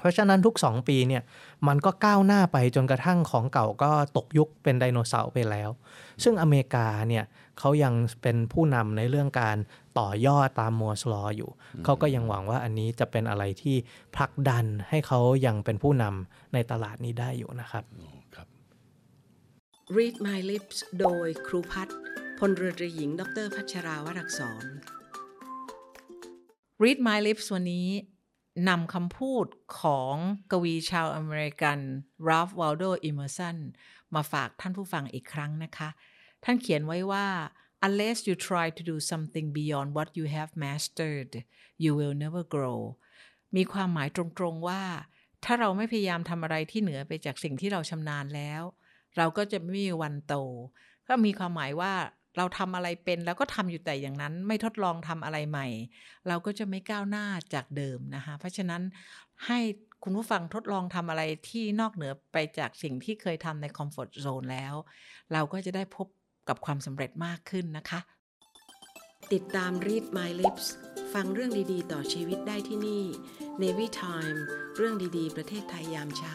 [0.00, 1.22] เพราะฉะนั้นทุก 2 ปีเนี่ย
[1.68, 5.70] มันก็ก้าวหน้าไปจนกระทั่งของเก่าก็ตกยุคเป็นไดโนเสาร์ไปแล้ว
[6.22, 7.24] ซึ่งอเมริกาเนี่ย
[7.58, 9.56] เขายังเป็นผู้นำในเรื่องการ
[9.98, 11.50] ต่อยอดตามมัวสลออยู่
[11.84, 13.76] เขาก็ยังหวังว่าอันนี้จะเป็นอะไรที่
[14.14, 17.84] ผลักดันให้เขายังเป็นผู้นำในตลาดนี้ได้อยู่นะครับ
[18.34, 18.48] ครับ
[19.96, 21.96] Read My Lips โดยครูพัฒน์
[22.38, 24.64] พลเรือตรีหญิง ดรพัชราวรักษร
[26.82, 27.88] Read My Lips วันนี้
[28.68, 29.46] นำคำพูด
[29.80, 30.14] ของ
[30.52, 31.78] กวีชาวอเมริกัน
[32.28, 33.56] Ralph Waldo Emerson
[34.14, 35.88] มาฝากท่านผู้ฟังอีกครั้งนะคะ
[36.44, 37.26] ท่านเขียนไว้ว่า
[37.86, 41.32] unless you try to do something beyond what you have mastered
[41.82, 42.80] you will never grow
[43.56, 44.82] มีความหมายตรงๆว่า
[45.44, 48.62] ถ้าเราไม่พยายามทำอะไรที่เหนือไปจากสิ่งที่เราชำนาญแล้ว
[49.16, 50.34] เราก็จะไม่มีวันโต
[51.08, 51.92] ก็มีความหมายว่า
[52.36, 55.66] เราทำอะไรเป็นแล้วก็ทำอยู่แต่อย่างนั้นไม่ทดลองทำอะไรใหม่
[56.28, 58.82] เราก็จะไม่ก้าวหน้าจากเดิมนะคะ เพราะฉะนั้น
[59.46, 59.58] ให้
[60.02, 64.74] คุณผู้ฟังทดลองทำอะไรที่นอกเหนือไปจากสิ่งที่เคยทำในคอมฟอร์ z โซนแล้ว
[65.32, 66.06] เราก็จะได้พบ
[66.48, 68.00] กับความสำเร็จมากขึ้นนะคะ
[69.32, 70.66] ติดตาม Read My Lips
[71.12, 73.04] ฟังเรื่องดีๆ ต่อชีวิตได้ที่นี่
[73.62, 74.38] Navy Time
[74.76, 76.34] เรื่องดีๆ ประเทศไทยยามเช้า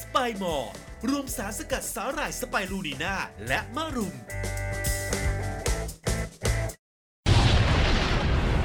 [0.00, 0.72] สไปมอร์
[1.08, 3.14] รวมสารสกัดสาหร่ายสไปรูนีนา
[3.48, 4.14] และมะรุม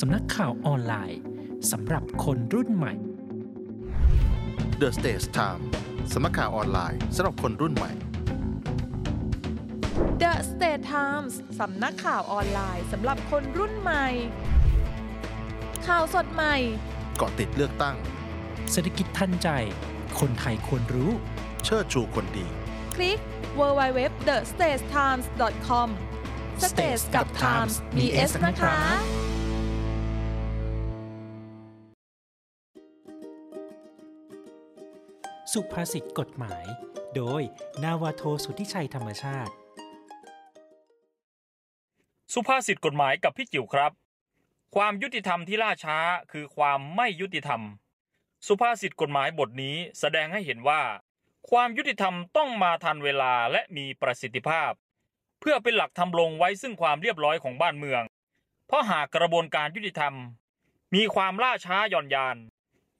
[0.00, 1.20] สำนักข่าวออนไลน์
[1.72, 2.94] สำหรับคนรุ่นใหม่
[4.80, 5.62] The Stage Time
[6.12, 7.92] สำนักข่าวออนไลน์สำหรับคนรุ่นใหม่
[10.22, 14.06] The State Times สำนักข่าวออนไลน์สำหรับคนรุ่นใหม่
[15.86, 16.54] ข่าวสดใหม่
[17.16, 17.96] เกาะติดเลือกตั้ง
[18.72, 19.48] เศรษฐกิจทันใจ
[20.20, 21.10] คนไทยควรรู้
[21.64, 22.46] เชิดชูคนดี
[22.94, 23.18] คลิก
[23.58, 25.88] www.thestagetimes.com
[26.70, 28.76] Stage กับ Times มี S นะคะ
[35.60, 36.64] สุภาษิตกฎหมาย
[37.16, 37.42] โดย
[37.84, 39.52] นาวาโทสุทธิชัยธรรมชาติ
[42.34, 43.92] สุภาษิตกฎหมายกับพี่จิ๋วครับ
[44.76, 45.98] ความยุติธรรมที่ล่าช้า
[46.32, 47.60] คือความไม่ยุติธรรม
[48.46, 50.82] สุภาษิตกฎหมายบทนี้แสดงให้เห็นว่า
[51.50, 54.72] ความยุติธรรมต้องมาทันเวลาและมีประสิทธิภาพ
[55.40, 58.02] เพื่อเป็นหลักทำลงไว้ซึ่งความเรียบร้อยของบ้านเมือง
[58.66, 60.14] เพราะหากกระบวนการยุติธรรม
[60.94, 62.38] มีความล่าช้าหย่อนยาน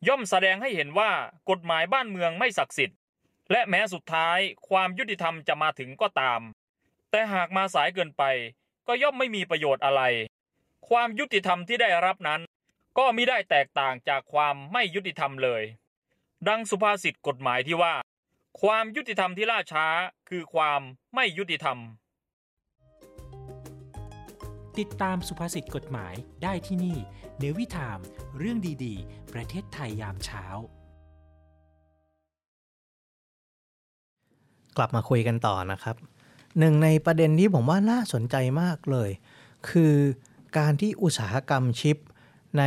[0.09, 1.11] ย่อมแสดงให้เห็นว่า
[1.51, 2.99] กฎหมายบ้านเมืองไม่ศักดิ์สิทธิ์
[3.51, 4.39] และแม้สุดท้าย
[4.69, 6.41] ความยุติธรรมจะมาถึงก็ตาม
[7.11, 8.23] แต่หากมาสายเกินไป
[8.87, 10.03] ก็ย่อมไม่มีประโยชน์อะไร
[10.89, 12.41] ความยุติธรรมที่ได้รับนั้น
[12.99, 15.63] ก็มิได้แตกต่างจากความไม่ยุติธรรมเลย
[16.49, 17.95] ดังสุภาษิตกฎหมายที่ว่า
[18.61, 19.87] ความยุติธรรมที่ล่าช้า
[20.29, 20.81] คือความ
[21.15, 21.79] ไม่ยุติธรรม
[24.79, 26.99] ติดตามสุภาษิตกฎหมายได้ที่นี่
[27.39, 27.99] เนวิทาม
[28.39, 30.45] เรื่องดีๆ ประเทศไทยยามเช้า
[34.77, 35.97] กลับมาคุยกันต่อนะครับ
[36.59, 39.11] หนึ่งในประเด็นที่ผมว่าน่าสนใจมากเลย
[39.69, 39.95] คือ
[40.59, 41.97] การที่อุตสาหกรรมชิป
[42.59, 42.65] ใน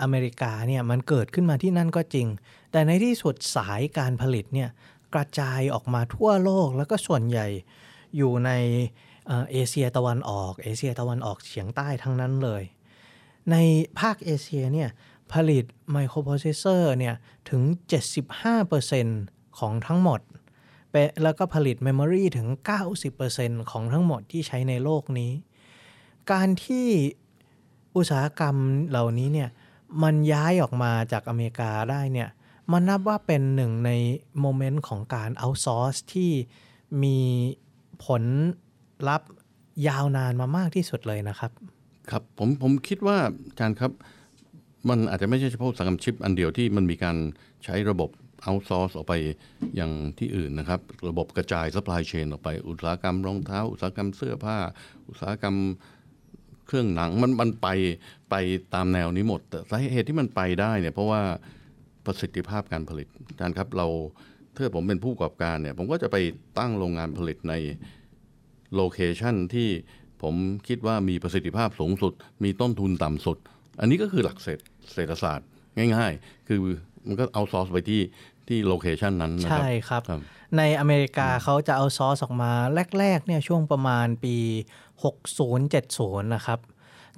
[0.00, 2.26] อเมริกาเนี่ยมันเกิดขึ้นมาที่นั่นก็จริง
[2.72, 4.70] แต่ในที่สุดสายการผลิตเนี่ย
[5.14, 7.46] กระจายออกมาทั่วโลกแล้วก็ส่วนใหญ่
[8.16, 8.50] อยู่ใน
[9.26, 12.62] เอ่อเอเชียตะวันออก เอเชียตะวันออกเฉียงใต้ทั้งนั้นเลย
[13.50, 13.56] ใน
[14.00, 14.90] ภาคเอเชียเนี่ย
[15.32, 17.14] ผลิตไมโครโปรเซสเซอร์เนี่ย
[17.50, 17.62] ถึง
[18.60, 20.20] 75%ของทั้งหมด
[21.22, 22.48] แล้วก็ผลิต memory ถึง
[23.08, 25.32] 90%ของทั้งหมดที่ใช้ในโลกนี้
[26.32, 26.88] การที่
[27.96, 28.56] อุตสาหกรรม
[28.88, 29.50] เหล่านี้เนี่ย
[30.02, 32.28] มันย้ายออกมาจากอเมริกาได้เนี่ย
[32.72, 33.90] มันนับว่าเป็นหนึ่งใน
[34.40, 36.30] moment ของการ outsource ที่
[37.02, 37.18] มี
[38.04, 38.22] ผล
[39.08, 39.30] ลัพธ์
[39.88, 41.52] ยาวนานมามากที่สุดเลยนะครับ
[42.10, 43.92] ครับผมผมคิดว่าอาจารย์ครับ
[44.88, 47.16] มันอาจจะไม่ใช่เฉพาะสาหกรรมชิปอันเดียวที่มันมีการ
[47.64, 48.10] ใช้ระบบ
[48.42, 49.14] เอาซอร์สออกไป
[49.76, 54.58] อย่างที่อื่นนะครับ ระบบกระจาย supply chain ออกไป อุตสาหกรรมรองเท้า อุตสาหกรรมเสื้อผ้า
[55.08, 55.56] อุตสาหกรรม
[56.66, 57.68] เครื่องหนังมันมันไป
[58.30, 58.34] ไป
[58.74, 61.22] ตามแนวนี้หมด แต่สาเหตุที่มันไปได้เนี่ยเพราะว่า
[62.04, 63.86] ประสิทธิภาพการผลิตอาจารย์ครับเรา
[64.54, 66.16] ถ้าผมเป็นผู้ประกอบการเนี่ยผมก็จะไป
[66.58, 67.54] ตั้งโรงงานผลิตใน
[68.74, 69.68] location ที่
[70.22, 70.34] ผม
[70.68, 72.12] คิดว่ามีประสิทธิภาพสูงสุด
[72.44, 73.38] มีต้นทุนต่ำสุด
[73.80, 74.60] อันนี้ก็คือหลักเศรษฐ
[74.94, 75.48] เศรษฐศาสตร์
[75.96, 76.58] ง่ายๆ คือ
[77.06, 78.00] มันก็ outsource ไปที่
[78.48, 80.02] ที่ location นั้นนะครับ ใช่ครับ
[80.58, 82.52] ในอเมริกาเขาจะเอาซอสออกมา
[82.98, 84.36] แรกๆเนี่ยช่วงประมาณปี
[85.14, 86.58] 60-70 นะครับ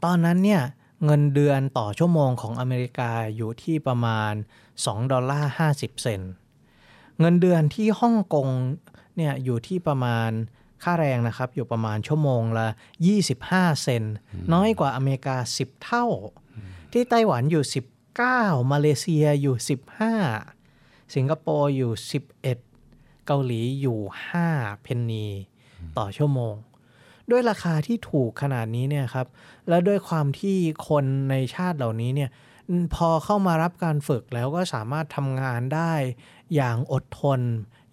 [0.05, 0.63] ตอนนั้นเนี่ย
[1.05, 4.33] เงินเดือนต่อชั่วโมงของอเมริกาอยู่ที่ประมาณ
[4.73, 6.33] 2 ดอลลาร์ 50 เซนต์
[7.21, 8.49] เงินเดือนที่ฮ่องกง
[9.17, 10.31] เนี่ยอยู่ที่ประมาณ
[10.83, 12.69] ค่าแรงนะครับ อยู่ประมาณชั่วโมงละ
[13.25, 14.15] 25 เซนต์
[14.53, 16.07] น้อยกว่าอเมริกา 10 เท่า
[16.93, 17.65] ที่ไต้หวันอยู่
[18.23, 19.57] 9มาเลเซียอยู่
[20.37, 21.93] 15 สิงคโปร์อยู่
[22.39, 22.43] 11
[23.27, 23.99] เกาหลีอยู่
[24.43, 25.27] 5 เพนนี
[25.99, 26.55] ต่อชั่วโมง
[27.31, 29.27] ด้วยราคาที่ถูกขนาดนี้เนี่ยครับ
[29.69, 30.57] และด้วยความที่
[30.89, 32.31] คนในชาติเหล่านี้เนี่ย
[32.95, 35.93] พอเข้ามารับการฝึกแล้วก็สามารถทำงานได้
[36.55, 37.41] อย่างอดทน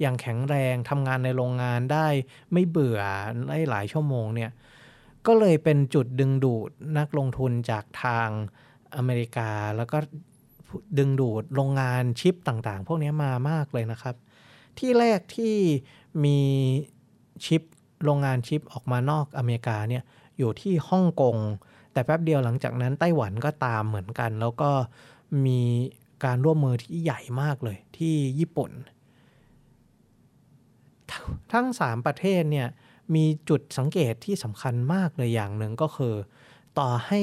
[0.02, 2.08] อย่างแข็งแรงทำงานในโรงงานได้
[2.54, 3.00] ไม่เบื่อ
[3.50, 4.52] ได้หลายชั่วโมงเนี่ย
[5.28, 8.30] ก็เลยเป็นจุดดึงดูดนักลงทุนจากทาง
[8.96, 9.98] อเมริกา แล้วก็
[10.98, 14.16] ดึงดูดโรงงานชิปต่างๆ พวกนี้มามากเลยนะครับ
[14.78, 15.56] ที่แรกที่
[16.24, 16.40] มี
[17.46, 17.62] ชิป
[18.04, 20.04] โรงงานชิปออกมานอกอเมริกาเนี่ย
[20.38, 21.38] อยู่ที่ฮ่องกง
[21.94, 24.72] แต่แป๊บเดียวหลังจากนั้นไต้หวันก็ตามเหมือนกัน แล้วก็
[25.46, 25.62] มี
[26.26, 28.72] การร่วมมือที่ใหญ่มากเลยที่ญี่ปุ่น
[31.54, 32.68] ทั้ง 3 ประเทศเนี่ย
[33.16, 36.16] มีจุดสังเกตที่สำคัญมากเลยอย่างหนึ่งก็คือ
[36.80, 37.22] ต่อให้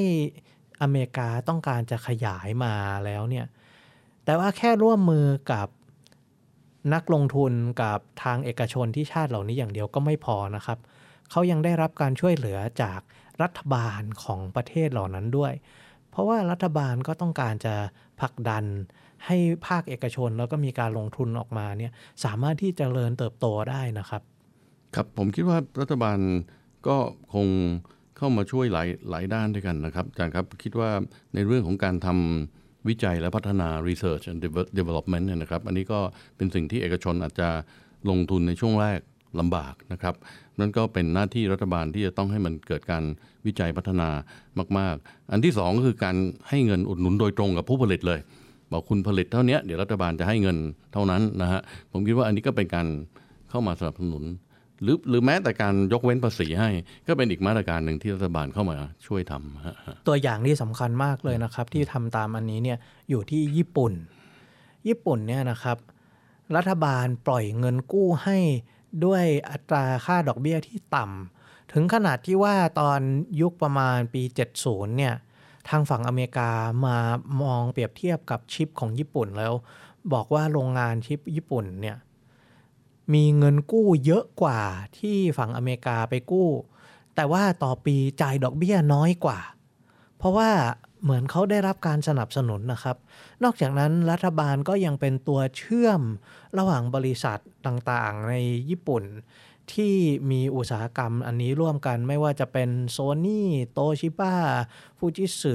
[0.82, 3.46] อเมริกาต้องการจะขยายมาแล้วเนี่ย
[4.24, 5.68] แต่ว่าแค่ร่วมมือกับ
[6.94, 10.78] นักลงทุนกับทางเอกชนที่ชาติเหล่านี้อย่างเดียวก็ไม่พอนะครับ
[11.30, 13.00] เขายังได้รับการช่วยเหลือจาก
[13.42, 15.52] รัฐบาลของประเทศเหล่านั้นด้วย
[16.16, 17.74] เพราะว่ารัฐบาลก็ต้องการจะ
[18.20, 18.64] ผลักดัน
[19.26, 21.92] ให้ภาคเอกชนแล้วก็มีการลงทุนออกมาเนี่ย
[22.24, 24.22] สามารถที่จะเจริญเติบโตได้นะครับ
[24.94, 26.18] ครับผมคิดว่ารัฐบาล
[26.88, 26.96] ก็
[27.34, 27.46] คง
[28.16, 30.90] เข้ามาช่วยหลายหลายด้านด้วยกันนะครับอาจารย์ครับคิดว่า
[31.34, 34.38] ในเรื่องของการทำวิจัยและพัฒนา research and
[34.78, 36.00] development เนี่ยนะครับ อันนี้ก็
[36.36, 37.48] เป็นสิ่งที่เอกชนอาจจะ
[38.10, 39.00] ลงทุนในช่วงแรก
[39.40, 40.14] ลำบากนะครับ
[40.60, 43.04] นั่นก็เป็นหน้าที่รัฐบาลที่จะต้องให้มันเกิดการ
[43.46, 44.08] วิจัยพัฒนา
[44.78, 46.16] มาก ๆ อันที่สองก็คือการ
[46.48, 48.20] ให้เงินอุดหนุนโดยตรงกับผู้ผลิตเลย
[48.72, 50.56] บอกคุณผลิตเท่านี้เดี๋ยวรัฐบาลจะให้เงิน
[50.92, 51.60] เท่านั้นนะฮะ
[51.92, 52.86] ผมคิดว่าอันนี้ก็เป็นการ
[53.50, 54.24] เข้ามาสนับสนุน
[54.82, 56.70] หรือหรือแม้แต่การยกเว้นภาษีให้
[57.06, 62.78] ก็เป็นอีกมาตรการหนึ่งที่รัฐบาลเข้ามาช่วยทำตัวอย่างที่สำคัญมากเลยนะครับ ที่ทำตามอันนี้เนี่ย
[63.10, 63.92] อยู่ที่ญี่ปุ่น
[64.88, 65.76] ญี่ปุ่นเนี่ยนะครับ
[66.56, 68.38] รัฐบาลปล่อยเงินกู้ให้
[69.04, 73.00] ด้วยอัตราค่าดอกเบี้ยที่ต่ำถึงขนาดที่ว่าตอน
[73.40, 74.22] ยุคประมาณปี
[74.58, 75.14] 70 เนี่ย
[75.68, 76.50] ทางฝั่งอเมริกา
[76.86, 76.96] มา
[77.42, 79.52] มองเปรียบเทียบกับชิปของญี่ปุ่นแล้ว
[80.12, 81.96] บอกว่าโรงงานชิปญี่ปุ่นเนี่ย
[83.14, 84.60] มีเงินกู้เยอะกว่า
[84.98, 86.48] ที่ฝั่งอเมริกาไปกู้
[87.14, 89.38] แต่ว่าต่อปีจ่ายดอกเบี้ยน้อยกว่า
[90.18, 90.50] เพราะว่า
[91.02, 92.96] เหมือนเขาได้รับการสนับสนุนนะครับ
[93.44, 96.02] นอกจากนั้นรัฐบาลก็ยังเป็นตัวเชื่อม
[96.58, 98.34] ระหว่างบริษัทต่างๆ ใน
[98.70, 99.04] ญี่ปุ่น
[99.72, 99.94] ที่
[100.30, 104.34] มีอุตสาหกรรมอันนี้ร่วมกันไม่ว่าจะเป็นโซนี่โตชิบ้า
[104.98, 105.54] ฟูจิสึ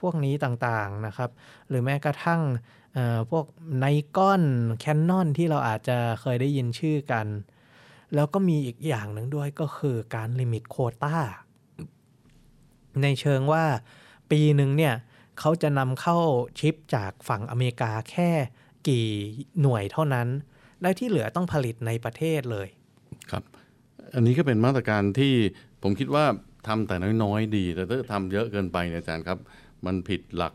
[0.00, 1.30] พวกนี้ต่างๆนะครับ
[1.68, 2.40] หรือแม้กระทั่ง
[3.30, 3.44] พวก
[3.78, 3.84] ไน
[4.16, 4.42] กอน
[4.78, 7.26] แคนนอนที่เราอาจจะเคยได้ยินชื่อกัน
[8.14, 11.16] แล้วก็มีอีกอย่างหนึ่งด้วยก็คือการ limit โควตา
[13.02, 13.64] ในเชิงว่า
[14.30, 14.94] ปีหนึ่งเนี่ย
[15.40, 16.18] เขาจะนำเข้า
[16.58, 18.30] ชิปจากฝั่งอเมริกาแค่
[18.88, 19.08] กี่
[19.60, 20.28] หน่วยเท่านั้น
[20.80, 22.68] และที่เหลือต้องผลิตในประเทศเลย
[23.30, 23.42] ครับ
[24.14, 25.34] อันนี้ก็เป็นมาตรการที่
[25.82, 26.24] ผมคิดว่า
[26.68, 29.38] ทำแต่น้อยๆ ดี แต่ถ้าทำเยอะเกินไปเนี่ยอาจารย์ครับ
[29.86, 30.54] มันผิดหลัก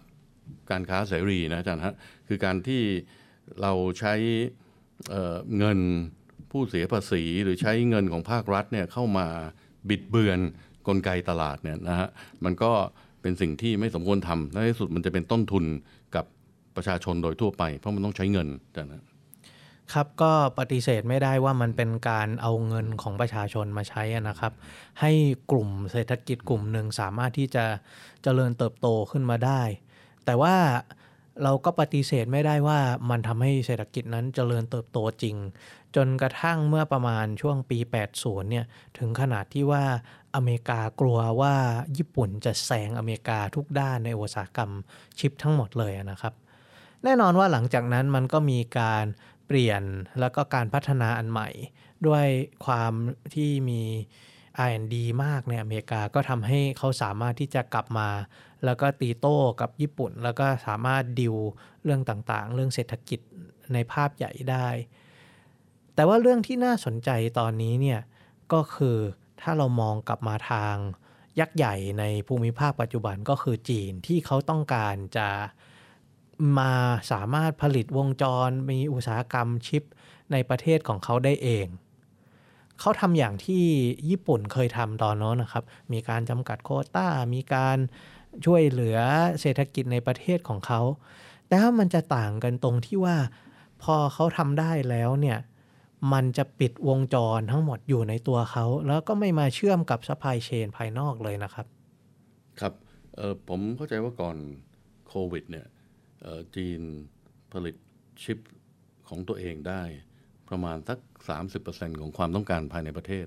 [0.72, 1.96] การค้าเสรีนะอาจารย์ฮะ
[2.28, 2.82] คือการที่
[3.62, 4.14] เราใช้
[5.10, 5.80] เเงิน
[6.52, 9.28] ผู้เสียภาษีหรือใช้เงินของภาครัฐเนี่ยเข้ามา
[9.90, 10.40] บิดเบือน
[10.88, 12.10] กลไกตลาดเนี่ยนะฮะ
[12.44, 12.72] มันก็
[13.04, 15.66] เเป็นสิ่งที่ไม่สมควรทำในที่สุดมันจะเป็นต้นทุน
[16.16, 16.26] กับ
[16.76, 19.04] ประชาชนโดยทั่วไป เพราะมันต้องใช้เงินแต่นะ
[19.94, 24.54] ครับก็ปฏิเสธไม่ได้ว่ามันเป็นการเอาเงินของประชาชนมาใช้นะครับ
[25.02, 25.12] ให้
[25.52, 27.66] กลุ่มเศรษฐกิจกลุ่มหนึ่งสามารถที่จะ
[28.24, 29.62] เจริญเติบโตขึ้นมาได้
[30.26, 30.56] แต่ว่า
[31.44, 35.36] เราก็ปฏิเสธไม่ได้ว่ามันทำให้เศรษฐกิจนั้นเจริญเติบโตจริง
[35.96, 37.78] จนกระทั่งเมื่อประมาณช่วงปี
[38.16, 38.66] 80 เนี่ย
[38.98, 39.84] ถึงขนาดที่ว่า
[40.36, 41.56] อเมริกากลัวว่า
[41.98, 44.72] ญี่ปุ่นจะแซงอเมริกาทุกด้านในอุตสาหกรรม
[45.20, 46.34] ชิปทั้งหมดเลยนะครับ
[47.04, 49.06] แน่นอนว่าหลังจากนั้นมันก็มีการ
[49.48, 49.84] เปลี่ยน
[50.20, 51.50] แล้วก็การพัฒนาอันใหม่
[52.08, 52.26] ด้วย
[52.66, 52.94] ความ
[53.36, 53.82] ที่มี
[54.68, 58.10] R&D มากในอเมริกาก็ทำให้เขาสามารถที่จะกลับมา
[58.66, 61.36] แล้วก็ตีโต้กับญี่ปุ่น แล้วก็สามารถดิว
[61.84, 63.20] เรื่องต่างๆ เรื่องเศรษฐกิจ
[63.74, 64.68] ในภาพใหญ่ได้
[65.96, 68.00] แต่ว่าเรื่องที่น่าสนใจตอนนี้เนี่ย
[68.54, 68.98] ก็คือ
[69.42, 70.76] ถ้าเรามองกลับมาทาง
[71.40, 75.30] ยักษ์ใหญ่ในภูมิภาคปัจจุบันก็คือจีนที่เขาต้องการจะ
[76.60, 76.72] มา
[77.12, 79.84] สามารถผลิตวงจรมีอุตสาหกรรมชิป
[80.32, 81.68] ในประเทศของเขาได้เอง
[82.80, 83.66] เขาทำอย่างที่
[84.10, 87.78] ญี่ปุ่นเคยทำตอนนั้นนะครับ มีการจำกัดโควตา มีการ
[88.46, 88.98] ช่วยเหลือ
[89.40, 90.82] เศรษฐกิจในประเทศของเขา
[91.48, 93.18] แต่ว่ามันจะต่างกันตรงที่ว่า
[93.84, 95.38] พอเขาทำได้แล้วเนี่ย
[96.14, 101.66] มันจะปิดวงจรทั้งหมดอยู่ในตัวเขา แล้วก็ไม่มาเชื่อมกับ supply chain ภายนอกเลยนะครับ
[102.60, 102.74] ครับ
[103.48, 104.38] ผมเข้าใจว่าก่อน
[105.08, 105.66] โควิดเนี่ย
[106.22, 106.82] เอ่อจีน
[107.54, 107.76] ผลิต
[108.24, 108.38] ชิป
[109.08, 109.84] ของตัวเองได้
[110.50, 111.00] ประมาณสัก
[111.50, 113.26] 30%ของความต้องการภายในประเทศ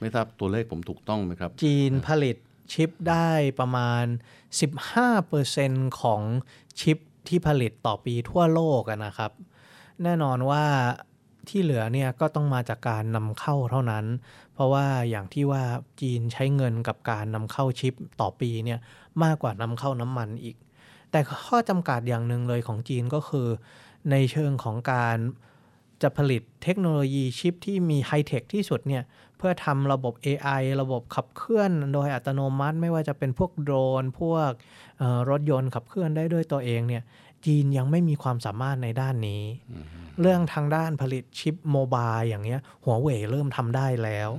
[0.00, 2.36] ไม่ทราบตัวเลขผมถูกต้องไหมครับ จีนผลิต
[2.72, 4.04] ชิปได้ประมาณ
[5.22, 6.22] 15%ของ
[6.80, 6.98] ชิป
[7.28, 9.32] ที่ผลิตต่อปีทั่วโลกอะนะครับ
[10.02, 10.64] แน่นอนว่า
[11.50, 14.04] ที่เหลือเนี่ยก็ต้องมาจากการนำเข้าเท่านั้น
[14.54, 15.62] เพราะว่าอย่างที่ว่า
[16.00, 18.78] จีนใช้เงินกับการนำเข้าชิปต่อปีเนี่ย
[19.24, 20.56] มากกว่านำเข้าน้ำมันอีก
[21.10, 23.48] แต่ข้อจำกัดอย่างหนึ่งเลยของจีนก็คือ
[24.10, 25.16] ในเชิงของการ
[26.02, 29.02] จะผลิตเทคโนโลยีชิปที่มีไฮเทคที่สุดเนี่ย
[29.36, 34.50] เพื่อทำระบบ AI ระบบขับเคลื่อนโดยอัตโนมัติ ไม่ว่าจะเป็นพวกโดรน พวก
[35.30, 37.02] รถยนต์ขับเคลื่อนได้ด้วยตัวเองเนี่ย
[37.46, 39.42] จีนยังไม่มีความสามารถในด้านนี้
[40.20, 44.30] เรื่องทางด้านผลิตชิป mobile อย่างเงี้ยหัวเว่ยเริ่มทำได้แล้ว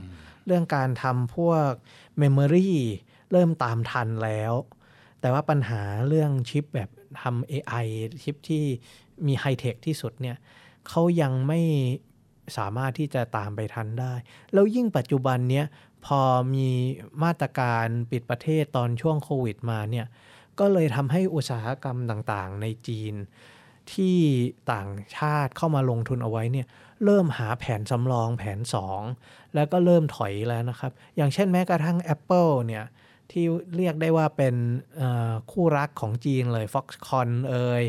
[0.45, 1.71] เรื่องการทำพวก
[2.19, 2.71] memory
[3.31, 4.53] เริ่มตามทันแล้ว
[5.21, 6.89] แต่ว่าปัญหาเรื่องชิปแบบ
[7.21, 7.85] ทำ AI
[8.23, 8.63] ชิปที่
[9.27, 10.37] มีไฮเทคที่สุดเนี่ย
[10.87, 11.61] เขายังไม่
[12.57, 14.13] สามารถที่จะตามไปทันได้
[14.53, 15.65] แล้วยิ่งปัจจุบันเนี้ย
[16.05, 16.21] พอ
[16.53, 16.67] มี
[17.23, 20.05] มาตรการปิดประเทศตอนช่วงโควิดมาเนี่ย
[20.59, 23.13] ก็เลยทำให้อุตสาหกรรมต่างๆ ในจีน
[23.93, 24.17] ที่
[24.71, 26.67] ต่างชาติเข้ามาลงทุนเอาไว้เนี่ย
[27.05, 28.59] เริ่มหาแผนสำรองแผน
[29.07, 32.85] 2 แล้วก็เริ่มถอยแล้วนะครับ อย่างเช่นแม้กระทั่ง Apple เนี่ย
[33.31, 33.45] ที่
[33.75, 34.55] เรียกได้ว่าเป็น
[35.51, 37.83] คู่รักของจีนเลย Foxconn เอ่ย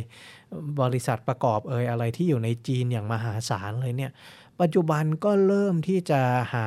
[0.80, 4.12] บริษัทประกอบเอ่ยอะไรที่อยู่ในจีนอย่างมหาศาลเลยเนี่ย
[4.60, 6.20] ปัจจุบันก็เริ่มที่จะ
[6.54, 6.66] หา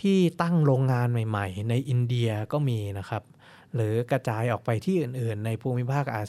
[0.00, 3.22] ที่ตั้งโรงงานใหม่ ๆ ในอินเดียก็มีนะครับ
[3.74, 6.22] หรือกระจายออกไปที่อื่น ๆ ในภูมิภาคอา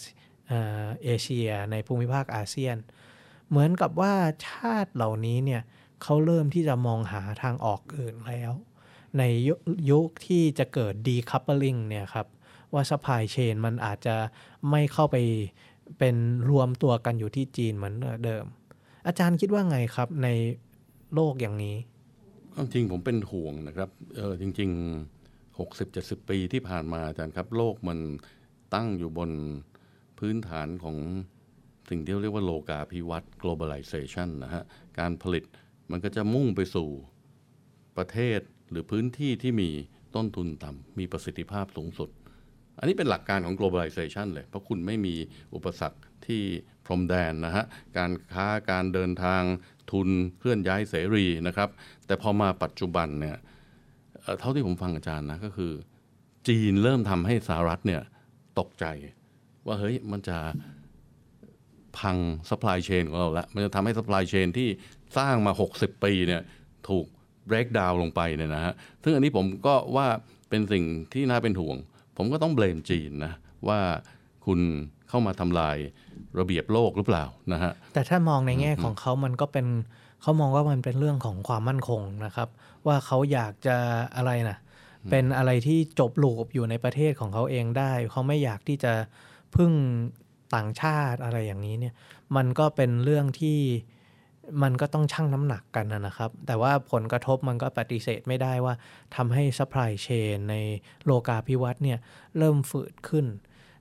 [1.03, 2.77] เอเชีย ในภูมิภาคอาเซียน
[3.49, 4.13] เหมือนกับว่า
[4.47, 5.61] ชาติเหล่านี้เนี่ย
[6.03, 8.53] เขาเริ่มที่จะมองหาทางออกอื่นแล้ว
[9.17, 9.53] ในยุ
[9.91, 12.27] ยุคที่จะเกิด decoupling เนี่ยครับ
[12.73, 14.15] ว่า supply chain มันอาจจะ
[14.69, 15.17] ไม่เข้าไป
[15.99, 16.15] เป็น
[16.49, 18.45] รวมตัวกันอยู่ที่จีนเหมือนเดิม
[19.07, 20.27] อาจารย์คิดว่าไงครับใน
[21.13, 21.77] โลกอย่างนี้
[22.53, 24.69] ความจริงผมเป็นห่วงนะครับเออจริง
[25.05, 25.20] ๆ
[25.59, 27.99] 60-70 ปีที่ผ่านมาอาจารย์ครับ โลกมัน
[28.73, 29.31] ตั้งอยู่บน
[30.19, 30.97] พื้นฐานของ
[31.89, 34.63] สิ่งที่เรียกว่าโลกาภิวัตน์ globalization นะฮะ
[34.99, 35.43] การผลิต
[35.91, 36.89] มันก็จะมุ่งไปสู่
[37.97, 38.39] ประเทศ
[38.71, 39.69] หรือพื้นที่ที่มี
[40.15, 42.09] ต้นทุนต่ำมีประสิทธิภาพสูงสุด
[42.79, 45.15] อันนี้เป็นหลักการของ globalization เลย เพราะคุณไม่มี
[45.55, 46.41] อุปสรรคที่
[46.85, 47.65] พรมแดนนะฮะ
[47.97, 49.41] การค้าการเดินทาง
[49.91, 51.69] ทุนเคลื่อนย้ายเสรีนะครับ
[52.05, 53.37] แต่พอมาปัจจุบันเนี่ย
[54.39, 55.72] เท่าที่ผมฟังอาจารย์นะก็คือ
[56.47, 58.01] จีนเริ่มทำให้สหรัฐเนี่ย
[58.59, 58.86] ตกใจ
[59.65, 60.38] ว่าเฮ้ยมันจะ
[61.97, 62.17] พัง
[62.49, 64.69] supply chain ของเราละมันจะทำให้ supply chain ที่
[65.17, 66.41] สร้างมา 60 ปีเนี่ย
[66.89, 67.05] ถูก
[67.49, 70.07] break down ลงไปเนี่ยนะฮะซึ่งอันนี้ผมก็ว่า
[70.49, 71.78] เป็นสิ่งที่น่าเป็นห่วง
[72.17, 73.34] ผมก็ต้องเบลมจีนนะ
[73.67, 73.80] ว่า
[74.45, 74.59] คุณ
[75.09, 75.78] เข้ามาทำลาย
[76.39, 79.67] ระเบียบโลกหรือเปล่านะฮะแต่ถ้ามองในแง่ของเขามันก็เป็น
[80.22, 82.49] เขามองว่ามันเป็นเรื่องของความมั่นคงนะครับ
[82.88, 83.78] ว่าเขาอยากจะ
[84.15, 84.57] อะไรนะ
[85.09, 88.93] เป็นอะไรที่จบลูปอยู่ในประเทศของเขาเองได้ เขาไม่อยากที่จะ
[89.55, 89.72] พึ่ง
[90.55, 91.93] ต่างชาติอะไรอย่างนี้เนี่ย
[92.36, 93.59] มันก็เป็นเรื่องที่
[94.63, 98.74] มันก็ต้องชั่งน้ำหนักกันนะนะครับ แต่ว่าผลกระทบมันก็ปฏิเสธไม่ได้ว่า
[99.15, 100.55] ทำให้ supply chain ใน
[101.05, 101.99] โลกาภิวัตน์เนี่ย
[102.38, 103.26] เริ่มฝืดขึ้น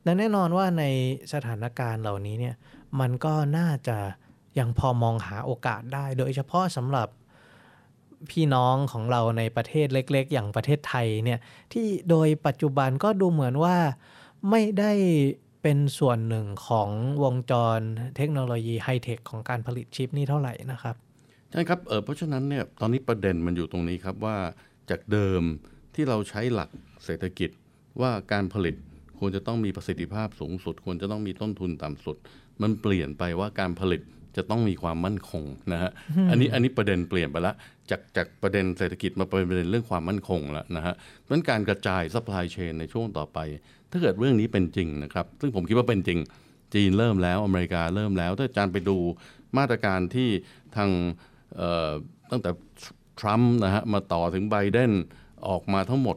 [0.04, 0.84] และแน่นอนว่าใน
[1.32, 2.54] สถานการณ์เหล่านี้เนี่ย
[3.00, 3.98] มันก็น่าจะ
[4.58, 7.08] ยังพอมองหาโอกาสได้ โดยเฉพาะสำหรับ
[8.30, 11.38] พี่น้องของเราในประเทศเล็ก ๆ อย่างประเทศไทยเนี่ย
[11.72, 13.76] ที่โดยปัจจุบันก็ดูเหมือนว่า
[14.50, 14.92] ไม่ได้
[15.62, 16.88] เป็นส่วนหนึ่งของ
[17.22, 17.80] วงจร
[18.16, 20.96] เทคโนโลยีไฮเทคของการผลิตชิปนี่เท่าไหร่นะครับ
[21.52, 24.36] ใช่ครับเออเพราะฉะนั้นเนี่ยตอนนี้ประเด็นมันอยู่ตรงนี้ครับว่า
[24.90, 25.42] จากเดิม
[25.94, 26.70] ที่เราใช้หลัก
[27.04, 27.50] เศรษฐกิจ
[28.00, 28.74] ว่าการผลิต
[29.18, 32.16] ควรจะต้องมีประสิทธิภาพสูงสุด ควรจะต้องมีต้นทุนต่ำสุด
[32.62, 34.02] มันเปลี่ยนไปว่าการผลิต
[34.36, 35.90] จะต้องมีความมั่นคงนะฮะ
[36.30, 37.54] อันนี้อันนี้ประเด็นเปลี่ยนไปละ
[37.90, 43.38] จากจากประเด็นเศรษฐกิจมาเป็นประเด็นเรื่องความมั่นคงแล้วนะฮะเพราะฉะนั้นการกระจาย supply chain ในช่วงต่อไป
[43.90, 46.18] ถ้าเกิดเรื่องนี้เป็นจริงนะครับ ซึ่งผมคิดว่าเป็นจริง
[46.74, 48.96] จีนเริ่มแล้วอเมริกาเริ่มแล้ว ถ้าอาจารย์ไปดู
[49.58, 50.28] มาตรการที่
[50.76, 50.90] ทาง
[52.30, 52.50] ตั้งแต่
[53.20, 54.92] ทรัมป์นะฮะมาต่อถึงไบเดน
[55.48, 56.16] ออกมาทั้งหมด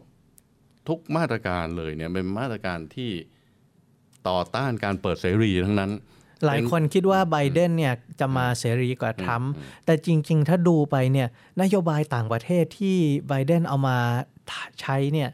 [0.87, 3.11] ทุกมาตรการเลยเนี่ยเป็นมาตรการที่
[4.29, 5.91] ต่อต้านการเปิดเสรีทั้งนั้น
[6.45, 9.51] หลายคนคิดว่าไบเดนเนี่ยจะมาเสรีกว่าทรัมป์
[9.85, 11.27] แต่จริง ๆ ถ้าดูไปเนี่ย
[11.61, 13.97] นโยบายต่างประเทศที่ไบเดนเอามา
[14.81, 15.29] ใช้เนี่ย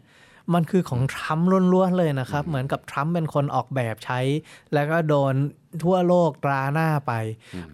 [0.53, 4.19] มันคือของทรัมป์ล้วนๆเลยนะครับ เหมือนกับทรัมป์เป็นคนออกแบบใช้
[4.73, 5.33] แล้วก็โดน
[5.83, 7.13] ทั่วโลกตราหน้าไป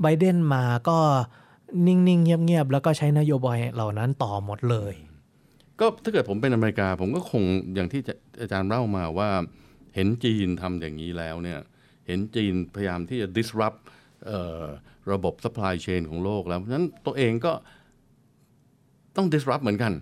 [0.02, 1.00] ไบเดนมาก็
[1.88, 4.94] นิ่ง ๆ เงียบ ๆ แล้วก็ใช้นโยบายเหล่านั้นต่อหมดเลย
[5.80, 7.44] ก็ถ้าเกิดผมเป็นอเมริกา ผมก็คง
[7.76, 8.02] อย่างที่
[8.42, 9.30] อาจารย์เล่ามาว่า
[9.96, 11.60] เห็นจีนทำอย่างนี้แล้วเนี่ย
[12.08, 13.80] เห็นจีนพยายามที่จะ disrupt
[15.12, 17.54] ระบบ supply chain ของโลกแล้ว เพราะฉะนั้นตัวเองก็
[19.16, 19.94] ต้อง disrupt เหมือนกัน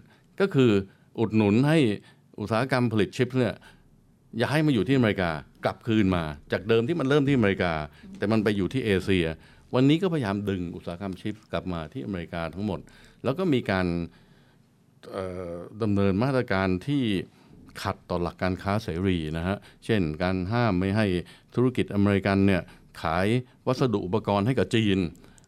[0.42, 0.72] ก็คือ
[1.20, 1.78] อุดหนุนให้
[2.40, 3.56] อุตสาหกรรมผลิตชิปเนี่ย
[4.44, 5.30] ย้ายมาอยู่ที่อเมริกา
[5.66, 7.74] กลับคืนมา จากเดิมที่มันเริ่มที่อเมริกา
[8.18, 9.28] แต่มันไปอยู่ที่เอเชีย
[9.76, 12.80] วันนี้ก็พยายามดึงอุตสาหกรรมชิปกลับมาที่อเมริกาทั้งหมด
[13.24, 13.88] แล้วก็มีการ
[15.82, 17.04] ดำเนินมาตรการที่
[17.82, 21.06] ขัดต่อหลักการค้าเสรีนะฮะ เช่นการห้ามไม่ให้
[21.56, 22.62] ธุรกิจอเมริกันเนี่ย
[23.02, 23.28] ขาย
[23.68, 24.98] วัสดุอุปกรณ์ให้กับจีน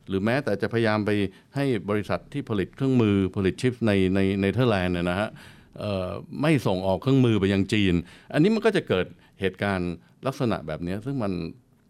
[0.08, 1.10] หรือแม้แต่จะพยายามไป
[1.56, 5.30] ให้บริษัทที่ผลิตเครื่องมือผลิตชิปในในเนเธอร์แลนด์เนี่ยนะฮะ
[5.80, 6.10] เอ่อ
[6.42, 7.94] ไม่ส่งออกเครื่องมือไปยังจีน
[8.34, 9.06] อันนี้มันก็จะเกิด
[9.40, 9.92] เหตุการณ์
[10.28, 11.34] ลักษณะแบบนี้ซึ่งมัน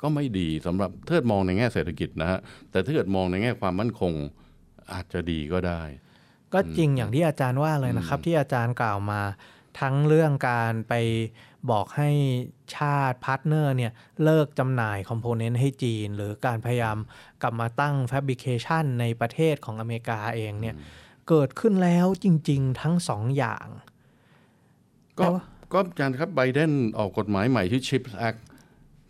[0.01, 2.39] ก็ไม่ดีสำหรับถ้าเกิดมองในแง่เศรษฐกิจนะฮะ
[2.71, 4.13] แต่ถ้าเกิดมองในแง่ความมั่นคง
[4.93, 5.81] อาจจะดีก็ได้
[6.53, 9.21] ก็จริงอย่างที่อาจารย์ว่าเลยนะครับ ที่อาจารย์กล่าวมา
[9.80, 10.93] ทั้งเรื่องการไป
[11.71, 12.09] บอกให้
[12.76, 13.91] ชาติ partner เนี่ย
[14.23, 16.97] เลิกจำหน่าย component ให้จีน หรือการพยายาม
[17.41, 20.76] กลับมาตั้ง fabrication ในประเทศของอเมริกาเองเนี่ย
[21.30, 23.67] เกิดขึ้นแล้วจริง ๆ ทั้งสองอย่าง
[25.19, 25.28] ก็
[25.73, 28.39] ก็อาจารย์ครับไบเดนออกกฎหมายใหม่ที่ Chips Act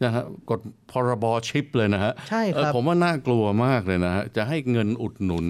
[0.03, 0.61] นะฮะกฎ
[0.91, 5.45] พรบชิปเลยนะฮะใช่ครับเออผมว่าน่ากลัวมากเลยนะฮะจะให้เงินอุดหนุน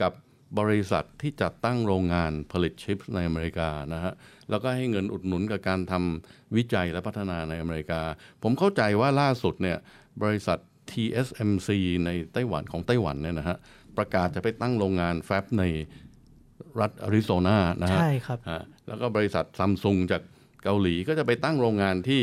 [0.00, 0.12] กับ
[0.58, 4.12] บริษัทที่จัดตั้งโรงงานผลิตชิปในอเมริกานะฮะ
[4.50, 8.00] แล้วก็ให้เงินอุดหนุนกับการทำวิจัยและพัฒนาในอเมริกา
[8.42, 9.78] ผมเข้าใจว่าล่าสุดเนี่ย
[10.22, 10.58] บริษัท
[10.90, 11.68] TSMC
[12.04, 13.56] ในไต้หวันของไต้หวันเนี่ยนะฮะ
[13.96, 15.64] ประกาศจะไปตั้งโรงงานแฟบใน
[16.80, 20.22] รัฐอาริโซนานะฮะใช่ครับฮะแล้วก็บริษัทซัมซุงจาก
[20.64, 22.22] เกาหลีก็จะไปตั้งโรงงานที่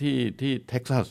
[0.00, 1.06] ที่ที่เท็กซัส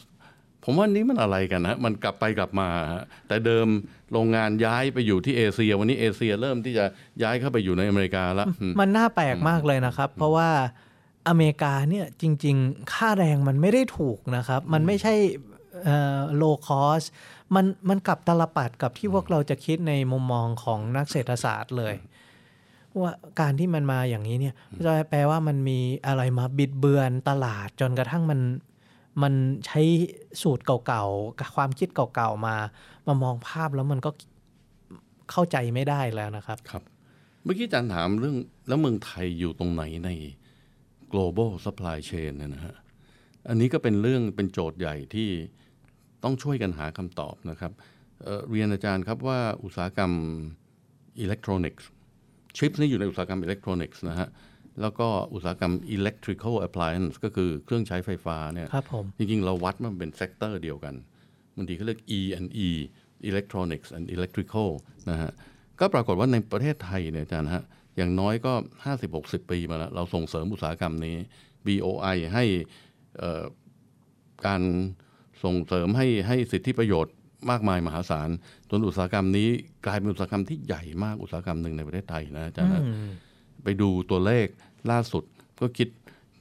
[0.64, 3.68] ผมว่านี้มันอะไรกันนะมันกลับไปกลับมาฮะแต่เดิม
[4.12, 6.86] โรงงานย้ายไปอยู่ที่เอเชีย วันนี้เอเชียเริ่มที่จะ
[7.24, 10.50] ย้ายเข้าไปอยู่ในอเมริกาแล้วอืมมันน่าแปลกมากเลยนะครับ เพราะว่า
[11.30, 15.14] อเมริกาเนี่ยจริง ๆ ค่าแรงมันไม่ได้ถูกนะครับ มันไม่ใช่
[16.38, 17.04] low cost
[17.56, 21.96] มันมันกลับตาลปัตรกับที่พวกเราจะคิดในมุมมองของนักเศรษฐศาสตร์เลย
[23.02, 24.56] ว่าการที่มันมาอย่างนี้เนี่ย
[24.86, 28.40] จะแปลว่ามันมีอะไรมาบิดเบือนตลาดจนกระทั่งมัน
[29.22, 29.34] มัน
[29.66, 29.82] ใช้
[30.42, 32.56] สูตรเก่าๆ ความคิดเก่าๆ มา
[33.08, 34.12] มามองภาพแล้วมันก็
[35.32, 36.84] เข้าใจไม่ได้แล้วนะครับ ครับ
[37.44, 38.36] เมื่อกี้อาจารย์ถามเรื่อง
[38.68, 40.10] แล้วเมืองไทยอยู่ตรงไหนใน
[41.14, 42.76] global supply chain เนี่ยนะฮะ
[43.50, 45.30] อันนี้ก็เป็นเรื่องเป็นโจทย์ใหญ่ที่
[46.24, 47.72] ต้องช่วยกันหาคำตอบนะครับ
[48.24, 50.12] เรียนอาจารย์ครับว่าอุตสาหกรรม
[51.20, 51.88] อิเล็กทรอนิกส์
[52.58, 54.28] ชิปนี่อยู่ในอุตสาหกรรมอิเล็กทรอนิกส์นะฮะ
[54.82, 60.96] แล้วก็อุตสาหกรรม electrical appliance ก็คือเครื่องใช้ไฟฟ้าเนี่ยครับผมจริงๆ เราวัดมันเป็น sector เดียวกัน
[61.56, 62.70] บางทีเขาเรียก E and E
[63.30, 64.70] electronics and electrical
[65.10, 65.32] นะฮะ
[65.80, 67.64] ก็ปรากฏว่าในประเทศไทยเนี่ยอาจารย์ฮะ
[67.98, 68.54] อย่างน้อยก็
[69.02, 71.16] 50-60 ปีมาแล้ว เราส่งเสริมอุตสาหกรรมนี้
[71.66, 72.44] BOI ให้
[73.18, 73.44] เอ่อ
[74.46, 74.62] การ
[75.44, 77.14] ส่งเสริมให้ให้สิทธิประโยชน์
[77.52, 78.30] มากมายมหาศาล
[78.70, 79.50] จนอุตสาหกรรมนี้
[79.86, 83.12] กลายเป็นอุตสาหกรรมที่ใหญ่มากอุตสาหกรรมหนึ่งในประเทศไทยนะอาจารย์นะอืม
[83.64, 84.48] ไปดูตัวเลข
[84.92, 85.24] ล่าสุด
[85.60, 85.90] ก็คิด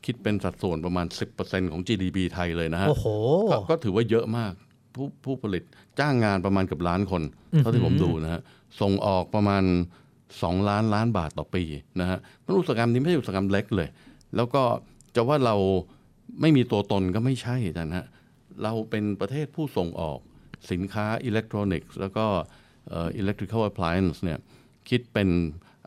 [0.05, 1.07] คิดเป็นสัดส่วนประมาณ
[1.39, 3.07] 10%ของ GDP ไทยเลยนะฮะโอ้โห
[3.51, 4.53] ก็ก็ถือว่าเยอะมาก
[4.95, 5.63] ผู้ผู้ผลิต
[5.99, 8.41] จ้างงานประมาณเกือบล้านคนอื้อหือเท่าที่ผมดูนะฮะ
[8.81, 9.65] ส่งออกประมาณ
[10.17, 11.65] 2 ล้านล้านบาทต่อปี
[12.01, 13.89] นะฮะมันอุตสาหกรรมนี้ไม่ใช่อุตสาหกรรมเล็กเลย
[14.37, 14.63] แล้วก็
[15.17, 15.57] จะว่าเรา
[16.41, 18.07] ไม่มีตัวตนก็ไม่ใช่อาจารย์ฮะ
[18.63, 20.19] เราเป็นประเทศผู้ส่งออก
[20.71, 22.27] สินค้าอิเล็กทรอนิกส์แล้วก็
[22.91, 24.39] electrical appliance เนี่ย
[24.89, 25.29] คิดเป็น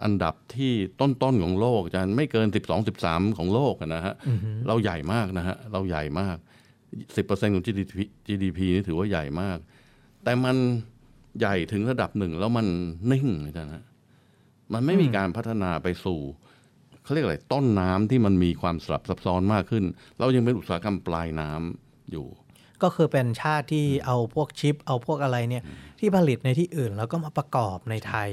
[0.04, 6.38] อันดับที่ต้นๆของโลกอาจารย์ไม่เกิน 12 13 ของโลกอะนะฮะอือฮึเราใหญ่มากนะฮะเราใหญ่มาก
[7.16, 9.58] 10%ของ GDP GDP นี่ถือว่าใหญ่มาก
[10.24, 10.56] แต่มัน
[11.40, 12.68] ใหญ่ถึงระดับหนึ่งแล้วมัน
[13.12, 13.86] นิ่งอาจารย์ฮะ
[14.74, 16.20] มันไม่มีการพัฒนาไปสู่
[17.04, 19.84] เขาเรียกอะไรต้นน้ำที่มันมีความสลับซับซ้อนมากขึ้น
[20.20, 22.26] เรายังเป็นอุตสาหกรรมปลายน้ำอยู่
[22.84, 25.64] ก็คือเป็นชาติที่เอาพวกชิป เอาพวกอะไรเนี่ย
[26.00, 28.30] ที่ผลิตในที่อื่น แล้วก็มาประกอบในไทย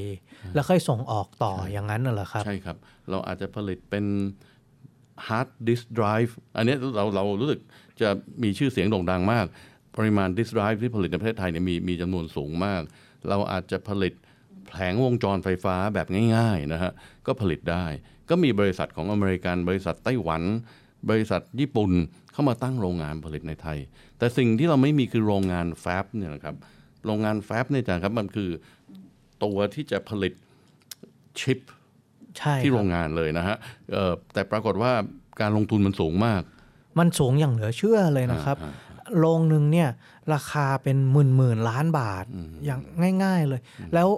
[0.55, 2.77] แล้วค่อยส่งออกต่ออย่างนั้นน่ะเหรอครับ ใช่ครับ
[3.11, 4.05] เราอาจจะผลิตเป็น
[5.27, 7.61] hard disk drive อันเนี้ยเราเรารู้สึก
[8.01, 8.09] จะ
[8.43, 9.47] มีชื่อเสียงโด่งดังมาก
[9.97, 12.83] ปริมาณ disk drive ที่ผลิตในประเทศไทยเนี่ยมีมีจำนวนสูงมาก
[13.29, 14.15] เราอาจจะผลิต
[14.71, 16.93] แผงวงจรไฟฟ้าแบบง่ายๆนะฮะ
[17.27, 17.85] ก็ผลิตได้
[18.31, 20.43] ก็มีบริษัทของอเมริกัน บริษัทไต้หวัน
[21.11, 21.91] บริษัทญี่ปุ่น
[22.33, 23.79] เข้ามาตั้งโรงงานผลิตในไทย
[24.19, 26.57] แต่สิ่งที่เราไม่มีคือโรงงานแฟบเนี่ยนะครับ
[27.07, 28.51] โรงงานแฟบเนี่ยอาจารย์ครับมันคือ
[29.45, 30.33] ตัวที่จะผลิต
[31.41, 31.59] ชิป
[32.39, 33.57] ใช่ที่คโรรับงงานเลยนะฮะ
[33.93, 34.93] เอ่อแต่ปรากฏว่า
[35.41, 36.43] การลงทุนมันสูงมาก
[36.99, 38.57] มันสูงอย่างเหลือเชื่อเลยนะครับ
[39.19, 39.89] โรงหนึ่งเนี่ย
[40.35, 42.25] ราคาเป็นหมื่นหมื่นล้านบาท
[42.65, 42.81] อย่าง
[43.25, 43.61] ง่าย ๆเลย
[43.95, 44.09] แล้ว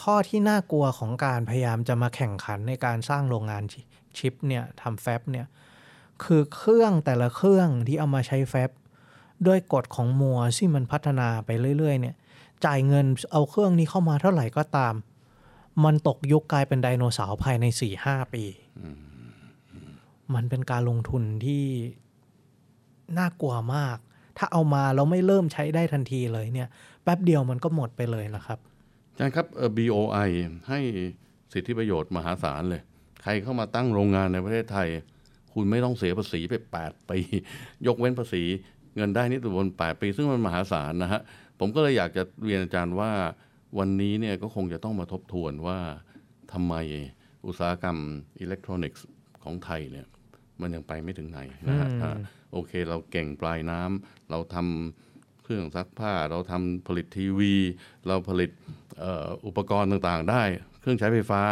[0.00, 3.80] ข้อที่น่ากลัวของการพยายามจะมาแข่งขันในการสร้างโรงงานชิ
[4.18, 5.46] ชิปเนี่ยทำแฟบเนี่ย
[6.24, 8.70] คือเครื่องแต่ละเครื่องที่เอามาใช้แฟบ
[9.46, 12.16] ด้วยกฎของมัวที่มันพัฒนาไปเรื่อย ๆ เนี่ย
[12.64, 14.94] จ่ายเงินเอาเครื่องนี้เข้ามาเท่าไหร่ก็ตาม
[15.84, 18.44] มันตกยุคกลายเป็นไดโนเสาร์ภายใน4ี่ห้าปี
[20.34, 21.64] มันเป็นการลงทุนที่
[23.18, 23.96] น่ากลัวมาก
[24.38, 26.68] ถ้าเอามาเราไม่เริ่มใช้ได้ทันทีเลยเนี่ย
[27.02, 28.58] แป๊บเดียวมันก็หมดไปเลยนะครับ
[29.12, 30.28] อาจารย์ครับเอ่อ BOI
[30.68, 30.80] ให้
[31.52, 32.82] สิทธิประโยชน์มหาศาลเลย
[33.22, 34.88] ใครเข้ามาตั้งโรงงานในประเทศไทย
[35.56, 37.18] คุณไม่ต้องเสียภาษีไป 8 ปี
[37.86, 38.42] ยกเว้นภาษี
[38.96, 41.20] เงินได้นิติบุญ8ปี ซึ่งมันมหาศาลนะฮะ
[41.60, 43.12] ผมก็เลยอยากจะเรียนอาจารย์ว่า
[43.78, 45.78] วันนี้เนี่ยก็คงจะต้องมาทบทวนว่า
[46.52, 46.74] ทำไม
[47.46, 47.96] อุตสาหกรรม
[48.40, 49.06] อิเล็กทรอนิกส์
[49.42, 50.06] ของไทยเนี่ย
[50.60, 52.16] มันยังไปไม่ถึงไหนนะฮะอืมอ่า
[52.52, 57.54] โอเคเราเก่งปลายน้ำเราทำเครื่องซักผ้า เราทำผลิตทีวี
[58.06, 58.50] เราผลิต
[59.00, 60.42] เอ่ออุปกรณ์ต่างๆ ได้
[60.80, 61.42] เครื่องใช้ไฟฟ้า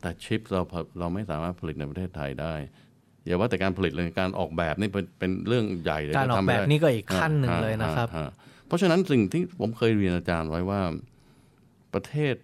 [0.00, 2.54] แต่ชิปเราผเราไม่สามารถผลิตในประเทศไทยได้
[3.28, 8.28] อย่าว่าแต่การผลิตเลยการออกแบบนี่เป็นเป็นเรื่องใหญ่เลยการออกทำไม่แบบได้นี่ก็อีกขั้นหนึ่งฮเลยนะครับฮฮ
[8.66, 10.80] เพราะฉะนั้นสิ่งที่ผมเคยเรียนอาจารย์ไว้ว่า
[11.94, 12.34] ประเทศ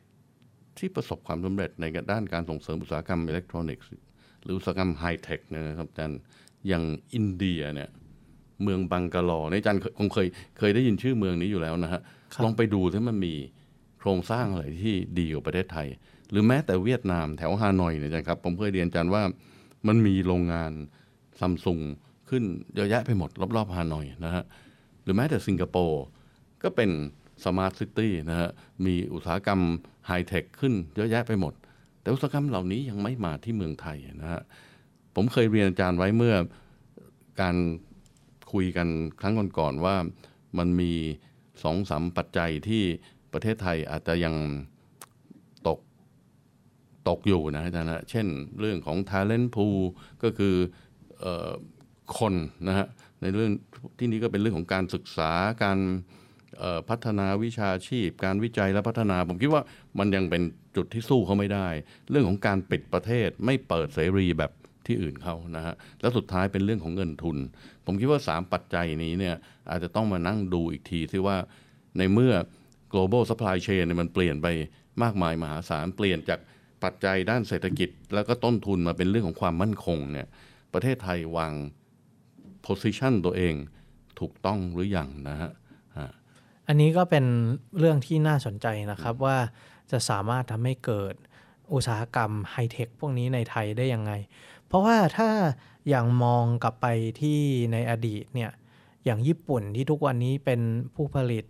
[0.79, 3.91] ที่ประสบความสำเร็จในด้านการส่งเสริมอุตสาหกรรมอิเล็กทรอนิกส์
[4.43, 6.19] หรืออุตสาหกรรมไฮเทคเนี่ยนะครับอาจารย์
[6.69, 7.89] อย่างอินเดียเนี่ย
[8.63, 10.27] เมืองบังกาลอเนี่ยอาจารย์คงเคย
[10.59, 12.01] เคยได้ยินชื่อเมืองนี้อยู่แล้วนะฮะ
[12.35, 13.35] ครับลองไปดูถ้ามันมี
[14.01, 15.87] โครงสร้างอะไรที่ดีกว่าประเทศไทย
[16.31, 19.23] หรือแม้แต่เวียดนามแถวฮานอยเนี่ยอาจารย์ครับ ผมเคยเรียนอาจารย์ว่า
[19.87, 20.73] มันมีโรงงาน
[21.41, 21.81] ซัมซุง
[22.29, 24.45] ขึ้นเยอะแยะไปหมดรอบๆฮานอยนะฮะ
[25.03, 26.03] หรือแม้แต่สิงคโปร์
[26.63, 26.91] ก็เป็น
[27.45, 28.51] สมาร์ทซิตี้นะฮะ
[28.87, 29.61] มีอุตสาหกรรม
[30.07, 31.53] ไฮเทคขึ้นเยอะแยะไปหมด
[32.01, 34.43] แต่อุตสาหกรรมเหล่านี้ยังไม่มาที่เมืองไทยนะฮะ
[35.15, 36.35] ผมเคยเรียนอาจารย์ไว้เมื่อ
[37.41, 37.57] การ
[38.53, 38.89] คุยกัน
[39.21, 39.97] ครั้งก่อนๆว่า
[40.59, 40.93] มันมี
[41.63, 42.83] สองสามปัจจัยที่
[43.33, 44.35] ประเทศไทยอาจจะยัง
[47.09, 48.27] ตกอยู่นะอาจารย์นะเช่น
[48.61, 49.81] เรื่องของ talent pool
[50.23, 50.55] ก็คือ
[51.25, 51.27] อ
[52.19, 52.35] คน
[52.69, 52.87] นะฮะ
[53.23, 53.51] ในเรื่อง
[53.99, 55.33] ที่นี้ก็เป็นเรื่องของการศึกษา
[55.65, 55.79] การ
[56.89, 59.63] พัฒนาวิชาชีพ การวิจัยและพัฒนา ผมคิดว่า
[59.99, 60.43] มันยังเป็น
[60.77, 61.69] จุดที่สู้เขาไม่ได้
[62.11, 64.53] เรื่องของการปิดประเทศไม่เปิดเสรีแบบ
[64.87, 67.37] ที่อื่นเขานะฮะแล้วสุดท้ายเป็นเรื่องของเงินทุน
[67.87, 69.37] ผมคิดว่า 3 ปัจจัยนี้เนี่ย
[69.71, 71.37] อาจจะต้องมานั่งดูอีกทีที่ว่า
[71.99, 72.35] ในเมื่อ
[72.93, 74.47] global supply chain มันเปลี่ยนไป
[75.03, 76.41] มากมายมหาศาลเปลี่ยนจาก
[76.85, 80.27] ปัจจัยด้านเศรษฐกิจ แล้วก็ต้นทุนมาเป็นเรื่องของความมั่นคงเนี่ย
[80.73, 81.53] ประเทศไทยวาง
[82.67, 83.55] position ตัวเอง
[84.21, 85.53] ถูกต้องหรืออยังนะฮะ
[85.99, 86.11] ฮะ
[86.69, 87.25] อันนี้ก็เป็น
[87.79, 89.37] เรื่องที่น่าสนใจนะครับว่า
[89.91, 91.15] จะสามารถทำให้เกิด
[91.75, 94.13] อุตสาหกรรมไฮเทคพวกนี้ในไทยได้ยังไง
[94.67, 95.29] เพราะว่าถ้า
[95.89, 96.87] อย่างมองกลับไป
[97.21, 97.41] ที่
[97.73, 98.51] ในอดีตเนี่ย
[99.05, 100.61] อย่างญี่ปุ่นที่ทุกวันนี้เป็น
[100.95, 101.45] ผู้ผลิต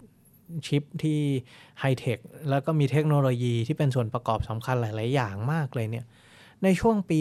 [0.67, 1.21] ชิปที่
[1.81, 2.19] ไฮเทค
[2.51, 6.07] แล้วก็มีเทคโนโลยีที่เป็นส่วนประกอบสำคัญหลาย ๆ อย่างมากเลยเนี่ย
[6.63, 7.19] ในช่วงปี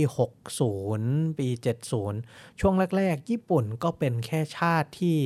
[0.67, 1.47] 60 ปี
[2.03, 5.17] 70 ช่วงแรก ๆ ญี่ปุ่นก็เป็นแค่ชาติที่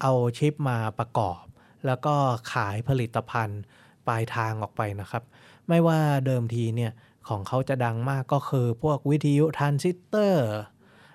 [0.00, 1.42] เอาชิปมาประกอบ
[1.86, 2.14] แล้วก็
[2.52, 3.60] ขายผลิตภัณฑ์
[4.06, 5.22] ปลายทางออกไปนะครับ
[5.68, 6.92] ไม่ว่าเดิมทีเนี่ย
[7.28, 10.48] ของเขาจะดังมากก็คือพวกวิทยุทรานซิสเตอร์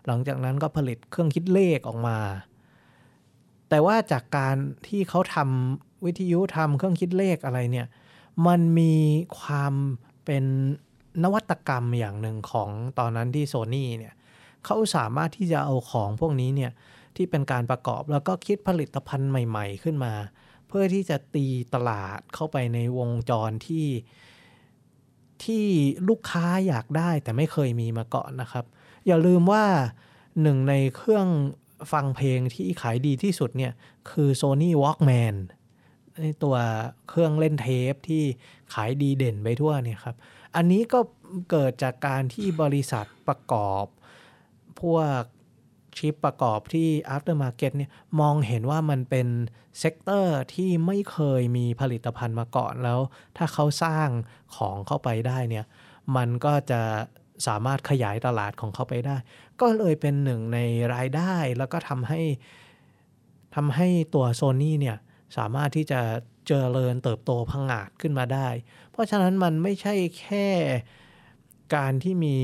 [0.05, 2.17] หลังจากนั้นก็ผลิตเครื่องคิดเลขออกมา
[3.69, 4.55] แต่ว่าจากการ
[4.87, 7.87] ที่เขาทำ วิทยุทำเครื่องคิดเลขอะไรเนี่ย
[8.47, 8.95] มันมี
[9.39, 9.73] ความ
[10.25, 10.43] เป็น
[11.23, 14.13] นวัตกรรมอย่างหนึ่งของตอนนั้นที่โซนี่เนี่ย
[14.65, 16.71] เขาสามารถที่จะเอาของพวกนี้เนี่ย
[17.15, 20.13] ที่เป็นการประกอบแล้วก็คิดผลิตภัณฑ์ใหม่ ๆ ขึ้นมา
[20.67, 23.87] เพื่อที่จะตีตลาดเข้าไปในวงจรที่
[25.43, 25.65] ที่
[26.09, 28.65] ลูกค้าอยากได้แต่ไม่เคยมีมาก่อนนะครับ
[29.07, 29.63] อย่าลืมว่า
[30.41, 31.27] หนึ่งในเครื่อง
[31.91, 33.73] ฟังเพลงที่ขายดีที่สุดเนี่ย
[34.09, 35.35] คือ Sony Walkman
[36.43, 36.55] ตัว
[37.09, 38.23] เครื่องเล่นเทปที่
[38.73, 40.15] ขายดีเด่นไปทั่วเนี่ยครับ
[40.55, 40.99] อันนี้ก็
[41.49, 43.85] เกิดจากการที่บริษัทประกอบ
[44.81, 45.21] พวก
[45.97, 49.27] ชิปประกอบที่ aftermarket เนี่ยมองเห็นว่ามันเป็น
[49.79, 52.99] sector ที่ไม่เคยมีผลิตภัณฑ์มาก่อนแล้ว
[53.37, 54.07] ถ้าเขาสร้าง
[54.55, 55.65] ของเข้าไปได้เนี่ย
[56.15, 56.81] มันก็จะ
[57.47, 59.15] สามารถขยายตลาดของเขาไปได้
[59.61, 60.59] ก็เลยเป็นหนึ่งใน
[60.93, 62.21] รายได้แล้วก็ทำให้
[63.55, 64.97] ทำให้ตัวโซนี่เนี่ย
[65.37, 66.01] สามารถที่จะ
[66.47, 68.47] เจริญเติบโตพังงาดขึ้นมาได้
[68.91, 70.47] เพราะฉะนั้นมันไม่ใช่แค่
[71.75, 72.37] การที่มี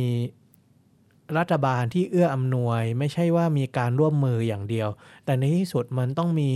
[1.38, 4.90] รัฐบาลที่เอื้ออำนวย ไม่ใช่ว่ามีการร่วมมืออย่างเดียว
[5.26, 6.52] แต่ในที่สุดมันต้องมี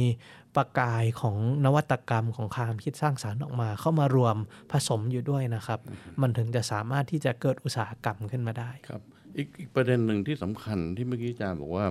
[0.56, 4.36] ประกายของนวัตกรรมของความคิดสร้างสารรค์ออกมา เข้ามารวม
[4.72, 5.80] ผสมอยู่ด้วยนะครับ
[6.22, 9.02] มันถึงจะสามารถที่จะเกิดอุตสาหกรรมขึ้นมาได้ครับ
[9.38, 11.86] อีกอีกประเด็นหนึ่งที่สำคัญที่เมื่อกี้อาจารย์บอกว่า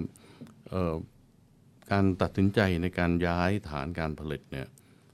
[1.93, 4.69] การตัดสินใจในการย้ายฐานการผลิตเนี่ย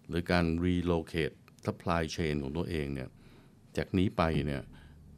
[0.09, 3.09] หรือการ relocate supply chain ของตัวเองเนี่ย
[3.77, 4.63] จากนี้ไปเนี่ย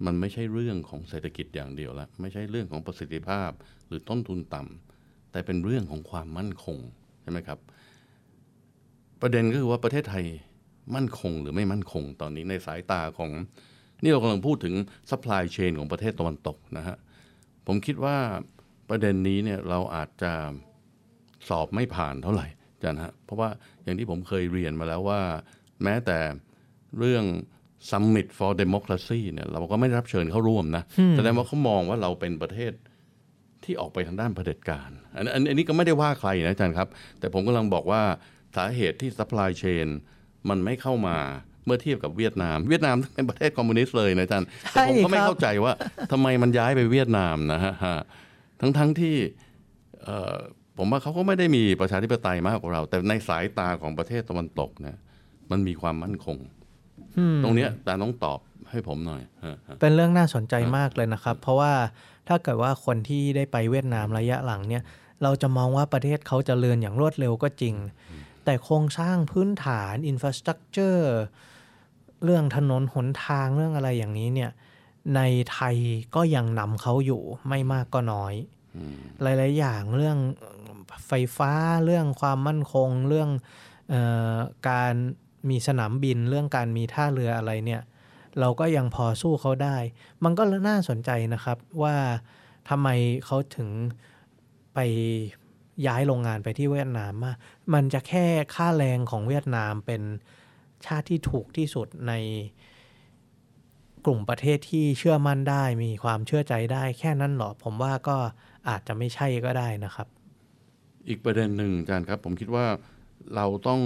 [0.07, 3.51] มันไม่ใช่เรื่องของเศรษฐกิจอย่างเดียวละไม่ใช่เรื่องของประสิทธิภาพ
[3.87, 6.79] หรือต้นทุนต่ำแต่เป็นเรื่องของความมั่นคง
[7.23, 7.59] ใช่ไหมครับ
[9.21, 10.25] ประเด็นก็คือว่าประเทศไทย
[10.95, 13.31] มั่นคงหรือไม่มั่นคงตอนนี้ในสายตาของ
[14.03, 14.75] นี่เรากำลังพูดถึง
[15.11, 16.97] supply chain ของประเทศตะวันตกนะฮะ
[17.67, 18.17] ผมคิดว่า
[18.89, 20.33] ประเด็นนี้เนี่ยเราอาจจะ
[21.49, 23.49] สอบไม่ผ่านเท่าไหร่อาจารย์ฮะเพราะว่า
[23.85, 25.21] อย่างที่ผมเคยเรียนมาแล้วว่า
[25.85, 26.19] แม้แต่
[26.99, 27.25] เรื่อง
[27.91, 32.73] Summit for Democracy เนี่ยเราก็ไม่ได้รับเชิญเข้าร่วมนะอืมแสดงว่าเขามองว่าเราเป็นประเทศ
[33.65, 36.89] ที่ออกไปทางด้านเผด็จการอันอันอันนี้ก็ไม่ได้ว่าใครนะอาจารย์ครับ
[37.21, 38.03] แต่ผมกำลังบอกว่า
[38.57, 39.87] สาเหตุที่ supply chain
[40.49, 41.19] มันไม่เข้ามา
[41.65, 45.73] เมื่อเทียบกับเวียดนาม เวียดนามเป็นประเทศคอมมิวนิสต์เลยนะอาจารย์แต่ผมก็ไม่ใช่ครับเข้าใจว่า
[46.13, 47.99] ทำไมมันย้ายไปเวียดนามนะฮะฮะ
[48.61, 49.17] ทั้งทั้งที่
[50.05, 50.37] เอ่อ
[50.79, 54.97] ผมว่าเขาก็ไม่ได้มีประชาธิปไตยมากกว่าเรา แต่ในสายตาของประเทศตะวันตกเนี่ย
[55.51, 56.37] มันมีความมั่นคง
[57.19, 58.39] อืมตรงเนี้ยแต่ต้องตอบ
[58.71, 61.73] ให้ผมหน่อยฮะฮะเป็นเรื่องน่าสนใจมากเลยนะครับ เพราะว่า
[62.29, 64.83] ถ้าเกิดว่าคนที่ได้ไปเวียดนามระยะหลังเนี่ย
[65.23, 67.75] เราจะมองว่าประเทศเขาจเจริญอย่างรวดเร็วก็จริง
[68.45, 71.17] แต่โครงสร้างพื้นฐานอินฟราสตรักเจอร์
[72.25, 74.51] เรื่องถนนหนทางเรื่องอะไรอย่างนี้เนี่ย
[75.17, 75.21] ใน
[75.53, 75.77] ไทย
[76.15, 78.35] ก็ยังนำเขาอยู่ไม่มากก็น้อย
[79.23, 80.19] หลาย ๆ อย่างเรื่อง
[81.07, 81.53] ไฟฟ้า
[81.85, 83.31] เรื่องความมั่นคง เรื่อง
[83.93, 83.95] อ
[84.35, 84.37] อ
[84.71, 84.95] การ
[85.51, 87.83] มีสนามบิน เรื่องการมีท่าเรืออะไรเนี่ย
[88.41, 89.77] เราก็ยังพอสู้เขาได้
[90.25, 91.97] มันก็น่าสนใจนะครับว่า
[92.69, 92.89] ทำไม
[93.27, 93.69] เขาถึง
[94.75, 94.79] ไป
[95.87, 97.33] ย้ายโรงงานไปที่เวียดนามมา
[97.75, 100.03] มันจะแค่ค่าแรงของเวียดนามเป็น
[100.87, 102.13] ชาติที่ถูกที่สุดใน
[104.05, 108.19] กลุ่มประเทศที่เชื่อมั่นได้ มีความเชื่อใจได้แค่นั้นหรอ ผมว่าก็
[108.69, 110.07] อาจจะไม่ใช่ก็ได้นะครับ
[111.09, 112.67] อีกประเด็นหนึ่งอาจารย์ครับ ผมคิดว่า
[113.37, 113.81] เราต้อง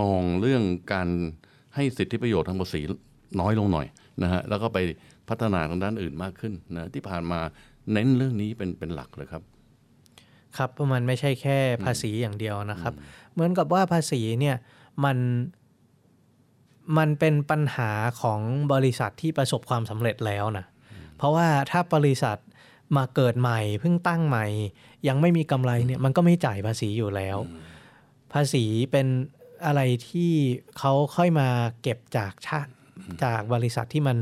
[0.00, 0.62] มองเรื่อง
[0.92, 1.08] การ
[1.74, 2.80] ให้สิทธิประโยชน์ทางภาษี
[3.40, 3.86] น้อยลงหน่อย
[4.22, 4.78] นะฮะแล้วก็ไป
[5.28, 7.40] พัฒนาทางด้านอื่นมากขึ้นนะที่ผ่านมา
[7.92, 9.42] เน้นเรื่องนี้เป็นเป็นหลักเลยครับ
[10.56, 12.94] ครับเพราะมันไม่ใช่แค่ภาษีอย่างเดียวนะครับ
[13.32, 14.56] เหมือนกับว่าภาษีเนี่ย
[15.04, 15.18] มัน
[16.98, 17.90] มันเป็นปัญหา
[18.22, 18.40] ของ
[18.72, 20.66] บริษัทที่ประสบความสำเร็จแล้วนะ
[21.16, 22.36] เพราะว่าถ้าบริษัท
[22.96, 24.46] มาเกิดใหม่เพิ่งตั้งใหม่
[25.08, 27.38] ยังไม่มีกำไรเนี่ยมันก็ไม่จ่ายภาษีอยู่แล้ว
[28.32, 29.06] ภาษีเป็น
[29.66, 30.32] อะไรที่
[30.78, 31.48] เขาค่อยมา
[31.82, 32.70] เก็บจากชาติ
[33.24, 34.16] จากบริษัทที่มัน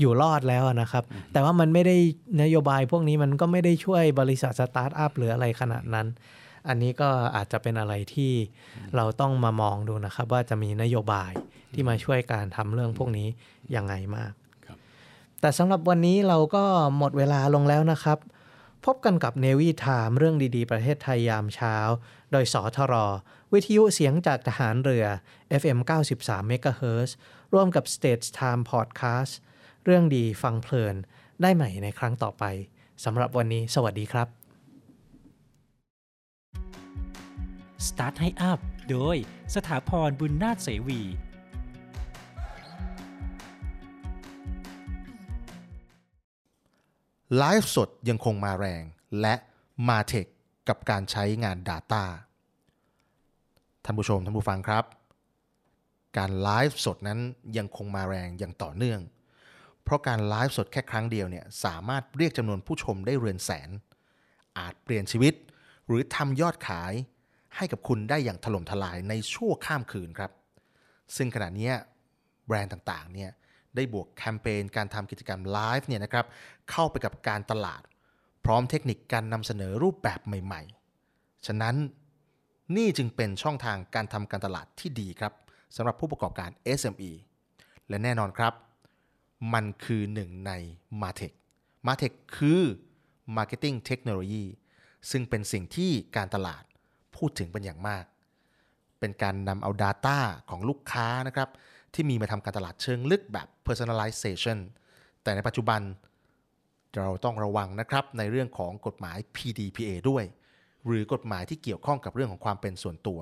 [0.00, 1.96] อยู่รอดแล้วนะครับ แต่ว่ามันไม่ได้
[2.42, 6.06] นโยบายพวกนี้มันก็ไม่ได้ช่วยบริษัทสตาร์ทอัพหรืออะไรขนาดนั้น
[6.68, 8.32] อันนี้ก็อาจจะเป็นอะไรที่
[8.96, 11.32] เราต้องมามองดูนะครับ ว่าจะมีนโยบาย
[11.74, 13.28] ที่มาช่วยการทำเรื่องพวกนี้
[13.76, 14.32] ยังไงมาก
[15.44, 16.64] แต่สำหรับวันนี้เราก็
[16.98, 18.18] หมดเวลาลงแล้วนะครับ
[18.84, 21.76] พบกันกับเนวีไทม์เรื่องดีๆ ประเทศไทยยามเช้า
[22.32, 22.94] โดยสทร
[23.52, 25.06] วิทยุเสียงจากทหารเรือ
[25.60, 25.78] FM
[26.18, 27.10] 93 MHz
[27.52, 29.32] ร่วมกับ State Time Podcast
[29.84, 30.94] เรื่องดีฟังเพลิน
[31.42, 32.44] ได้ใหม่ในครั้งต่อไป
[33.04, 34.28] สำหรับวันนี้ สวัสดีครับ
[37.86, 38.58] Start ให้อัพ
[38.90, 39.16] โดย
[39.54, 41.00] สถาพรบุญนาถเสวี
[47.36, 48.82] ไลฟ์สดยังคงมาแรง
[49.20, 49.34] และ
[49.88, 50.26] มาเทค
[50.68, 52.04] กับการใช้งาน Data
[53.84, 54.84] ท่านผู้ชมท่านผู้ฟังครับ
[56.18, 57.20] การไลฟ์สดนั้น
[57.56, 59.00] ยังคงมาแรงอย่างต่อเนื่อง
[59.82, 63.70] เพราะการไลฟ์สดแค่ครั้งเดียวเนี่ยสามารถเรียกจำนวนผู้ชมได้เรือนแสน
[64.58, 65.34] อาจเปลี่ยนชีวิต
[65.86, 66.92] หรือทำยอดขาย
[67.56, 70.30] ให้กับคุณได้อย่างถล่มทลายในชั่วข้ามคืนครับ
[71.16, 71.70] ซึ่งขณะนี้
[72.46, 73.30] แบรนด์ต่างๆเนี่ย
[73.76, 76.26] ได้บวกแคมเปญการทำกิจกรรมไลฟ์เนี่ยนะครับ
[76.70, 77.82] เข้าไปกับการตลาด
[78.44, 80.62] พร้อมเทคนิคการนำเสนอรูปแบบใหม่
[81.04, 81.76] ๆ ฉะนั้น
[82.76, 85.32] นี่จึงเป็นช่องทางการทำการตลาดที่ดีครับ
[85.76, 87.10] สำหรับผู้ประกอบการ SME
[87.88, 88.52] และแน่นอนครับ
[89.54, 90.52] มันคือหนึ่งใน
[91.02, 91.34] Martech
[91.86, 92.62] Martech คือ
[93.36, 94.44] Marketing Technology
[95.10, 96.62] ซึ่งเป็นสิ่งที่การตลาด
[97.16, 98.04] พูดถึงเป็นอย่างมาก
[99.00, 100.18] เป็นการนำเอา Data
[100.50, 101.48] ของลูกค้านะครับ
[101.94, 104.58] ที่มีมาทำการตลาดเชิงลึกแบบ Personalization
[105.22, 105.80] แต่ในปัจจุบัน
[106.96, 110.24] เราต้องระวังนะครับในเรื่องของกฎหมาย PDPA ด้วย
[110.86, 113.20] หรือกฎหมายที่เกี่ยวข้องกับเรื่องของความเป็นส่วนตัว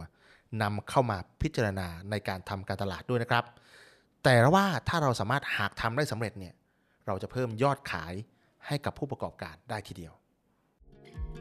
[0.63, 3.45] นำเข้ามาพิจารณาในการทำการตลาดด้วยนะครับ
[4.25, 6.55] แต่ว่าถ้าเราสามารถหากทำได้สำเร็จเนี่ย
[7.07, 8.15] เราจะเพิ่มยอดขาย
[8.67, 10.13] ให้กับผู้ประกอบการได้ทีเดียว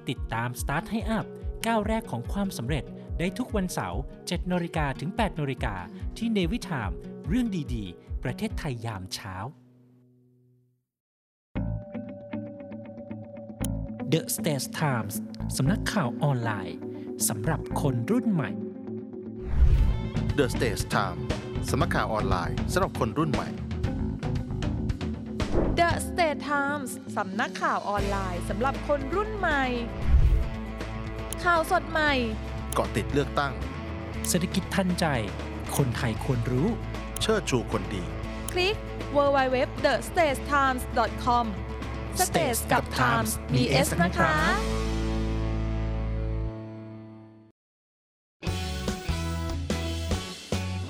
[0.10, 1.26] ติดตาม Start ให้อัพ
[1.66, 2.84] ก้าวแรกของความสำเร็จ
[3.24, 5.76] ได้ทุกวันเสาร์7นาฬิกาถึง8นาฬิกา
[6.18, 6.92] ที่เนวิทาม
[7.28, 9.36] เรื่องดีๆ ประเทศไทยยามเช้า
[14.14, 15.16] The States Times
[15.58, 16.78] สำนักข่าวออนไลน์
[17.28, 18.52] สำหรับคนรุ่นใหม่
[20.38, 21.20] The Stage Time
[21.70, 23.50] สำนักข่าวออนไลน์สำหรับคนรุ่นใหม่
[25.80, 29.64] The State Times สำนักข่าวออนไลน์สำหรับคนรุ่นใหม่
[31.44, 32.14] ข่าวสดใหม่
[32.74, 33.54] เกาะติดเลือกตั้ง
[34.28, 35.06] เศรษฐกิจทันใจ
[35.78, 36.68] คนไทยควรรู้
[37.22, 38.04] เชิดชูคนดี
[38.52, 38.76] คลิก
[39.16, 41.46] www.thestagetimes.com
[42.26, 44.34] Stage กับ Times มี S นะคะ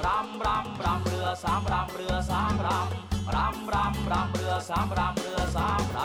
[0.06, 6.00] รำรำรำเรือสามรำเรือสามรำรำรำรำเรือสามรำเรือสามร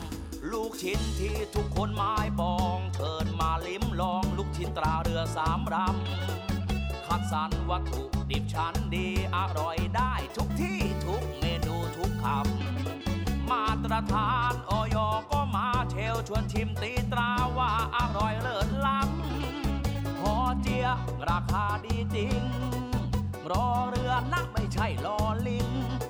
[0.00, 14.96] ำลูกชิ้นที่ทุกคนหมายาเรือสามรำ คัดสรรวัตถุดิบชั้นดีอร่อยได้ทุกที่ทุกเมนูทุกคำ มาตรฐานออย
[15.30, 20.86] ก็มาเชลชวนชิมตีตราว่าอร่อยเลิศล้ำพอเจีย
[21.30, 22.42] ราคาดีจริง
[23.50, 25.68] รอเรือนักไม่ใช่ลอลิง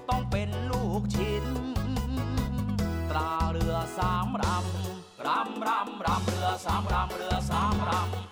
[0.09, 1.47] ต้องเป็นลูกชิ้น
[3.11, 8.32] ตราเรือสามรำรำรำรำเรือสามรำเรือสามรำ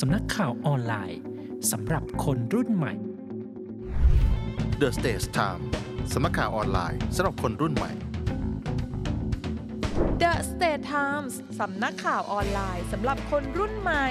[0.00, 1.20] สำนักข่าวออนไลน์
[1.72, 2.94] สำหรับคนรุ่นใหม่
[4.80, 5.62] The Stage Time
[6.12, 7.92] สำนักข่าวออนไลน์สำหรับคนรุ่นใหม่
[10.22, 14.06] The State Times สำนักข่าวออนไลน์สำหรับคนรุ่นใหม่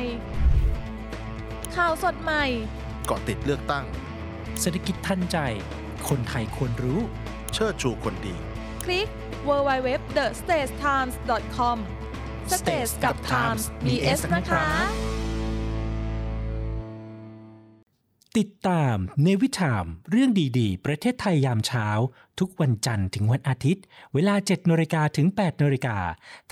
[1.75, 2.43] ข่าวสดใหม่
[3.05, 3.85] เกาะติดเลือกตั้ง
[4.61, 5.37] เศรษฐกิจทันใจ
[6.09, 6.99] คนไทยควรรู้
[7.53, 8.35] เชิดชูคนดี
[8.83, 9.07] คลิก
[9.47, 11.77] www.thestagetimes.com
[12.59, 14.65] Stage กับ Times มี S นะคะ
[18.37, 21.87] ติดตามในวิถามเรื่องดีๆ ประเทศไทยยามเช้า
[22.39, 23.83] ทุกวันจันทร์ถึงวันอาทิตย์
[24.13, 25.97] เวลา 7นาฬิกาถึง8นาฬิกา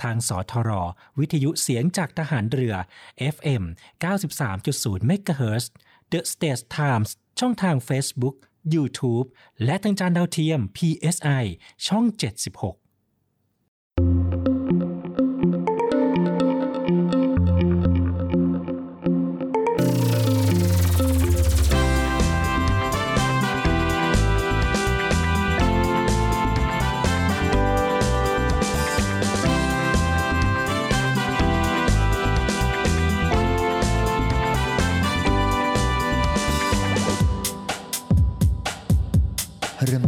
[0.02, 0.70] ทางสทร
[1.18, 2.74] วิทยุเสียงจากทหารเรือ
[3.34, 3.62] FM
[4.42, 5.64] 93.0 MHz
[6.12, 7.10] The States Times
[7.40, 8.36] ช่องทาง Facebook
[8.74, 9.26] YouTube
[9.64, 11.44] และทางจานดาวเทียม PSI
[11.86, 12.04] ช่อง
[12.48, 12.83] 76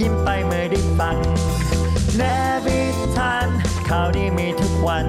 [0.00, 1.16] ยิ้มไปเมื่อได้ฟัง
[2.16, 2.22] เน
[2.66, 2.80] วิ
[3.16, 3.48] ทาน
[3.88, 5.06] ข่าวดีมีทุกวัน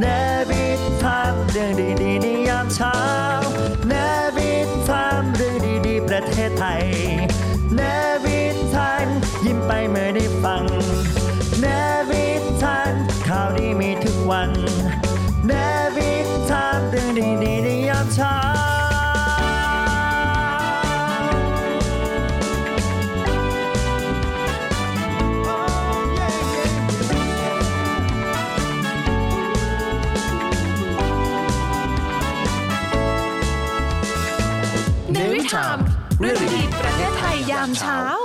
[0.00, 0.04] เน
[0.50, 0.64] วิ
[1.02, 1.72] ทานเรื่อง
[2.02, 2.98] ดีๆในยามเช้า
[3.88, 3.92] เน
[4.36, 4.52] วิ
[4.88, 6.84] ทานเรื่องดีๆประเทศไทย
[7.76, 7.80] เน
[8.24, 8.40] วิ
[8.74, 9.06] ทาน
[9.44, 10.64] ยิ้มไปเมื่อได้ฟัง
[11.60, 11.66] เน
[12.10, 12.26] วิ
[12.62, 12.92] ทาน
[13.28, 14.50] ข่าวดีมีทุกวัน
[15.46, 15.52] เน
[15.96, 16.12] วิ
[16.50, 18.55] ทานเรื่องดีๆในยามเช้า
[37.66, 38.15] ในวิ